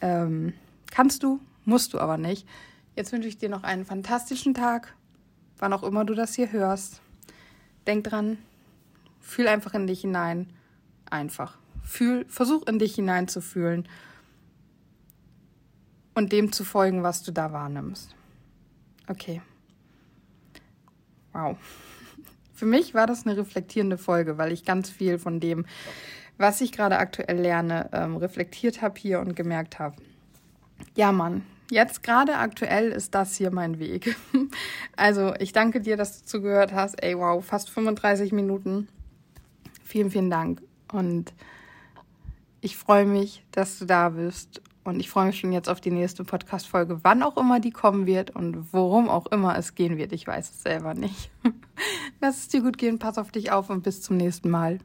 Ähm, 0.00 0.52
kannst 0.92 1.24
du, 1.24 1.40
musst 1.64 1.92
du 1.92 1.98
aber 1.98 2.18
nicht. 2.18 2.46
Jetzt 2.94 3.10
wünsche 3.10 3.26
ich 3.26 3.36
dir 3.36 3.48
noch 3.48 3.64
einen 3.64 3.84
fantastischen 3.84 4.54
Tag, 4.54 4.94
wann 5.58 5.72
auch 5.72 5.82
immer 5.82 6.04
du 6.04 6.14
das 6.14 6.36
hier 6.36 6.52
hörst. 6.52 7.00
Denk 7.88 8.04
dran, 8.04 8.38
fühl 9.20 9.48
einfach 9.48 9.74
in 9.74 9.88
dich 9.88 10.02
hinein. 10.02 10.52
Einfach. 11.10 11.58
Fühl, 11.82 12.26
versuch 12.28 12.64
in 12.68 12.78
dich 12.78 12.94
hineinzufühlen 12.94 13.88
und 16.14 16.30
dem 16.30 16.52
zu 16.52 16.62
folgen, 16.62 17.02
was 17.02 17.24
du 17.24 17.32
da 17.32 17.52
wahrnimmst. 17.52 18.14
Okay. 19.08 19.42
Wow. 21.32 21.56
Für 22.54 22.66
mich 22.66 22.94
war 22.94 23.06
das 23.06 23.26
eine 23.26 23.36
reflektierende 23.36 23.98
Folge, 23.98 24.36
weil 24.36 24.52
ich 24.52 24.64
ganz 24.64 24.90
viel 24.90 25.18
von 25.18 25.38
dem, 25.38 25.64
was 26.38 26.60
ich 26.60 26.72
gerade 26.72 26.98
aktuell 26.98 27.38
lerne, 27.38 27.88
ähm, 27.92 28.16
reflektiert 28.16 28.82
habe 28.82 28.98
hier 28.98 29.20
und 29.20 29.36
gemerkt 29.36 29.78
habe. 29.78 29.96
Ja, 30.96 31.12
Mann, 31.12 31.44
jetzt 31.70 32.02
gerade 32.02 32.36
aktuell 32.36 32.90
ist 32.90 33.14
das 33.14 33.36
hier 33.36 33.50
mein 33.50 33.78
Weg. 33.78 34.16
Also, 34.96 35.32
ich 35.38 35.52
danke 35.52 35.80
dir, 35.80 35.96
dass 35.96 36.20
du 36.20 36.26
zugehört 36.26 36.72
hast. 36.72 37.00
Ey, 37.00 37.16
wow, 37.16 37.44
fast 37.44 37.70
35 37.70 38.32
Minuten. 38.32 38.88
Vielen, 39.84 40.10
vielen 40.10 40.28
Dank. 40.28 40.60
Und 40.90 41.32
ich 42.60 42.76
freue 42.76 43.06
mich, 43.06 43.44
dass 43.52 43.78
du 43.78 43.84
da 43.84 44.08
bist 44.08 44.60
und 44.88 45.00
ich 45.00 45.10
freue 45.10 45.26
mich 45.26 45.38
schon 45.38 45.52
jetzt 45.52 45.68
auf 45.68 45.80
die 45.80 45.90
nächste 45.90 46.24
Podcast-Folge, 46.24 47.00
wann 47.02 47.22
auch 47.22 47.36
immer 47.36 47.60
die 47.60 47.70
kommen 47.70 48.06
wird 48.06 48.30
und 48.30 48.72
worum 48.72 49.08
auch 49.08 49.26
immer 49.26 49.56
es 49.56 49.74
gehen 49.74 49.96
wird. 49.96 50.12
Ich 50.12 50.26
weiß 50.26 50.50
es 50.50 50.62
selber 50.62 50.94
nicht. 50.94 51.30
Lass 52.20 52.38
es 52.38 52.48
dir 52.48 52.62
gut 52.62 52.78
gehen, 52.78 52.98
pass 52.98 53.18
auf 53.18 53.30
dich 53.30 53.52
auf 53.52 53.70
und 53.70 53.82
bis 53.82 54.02
zum 54.02 54.16
nächsten 54.16 54.50
Mal. 54.50 54.78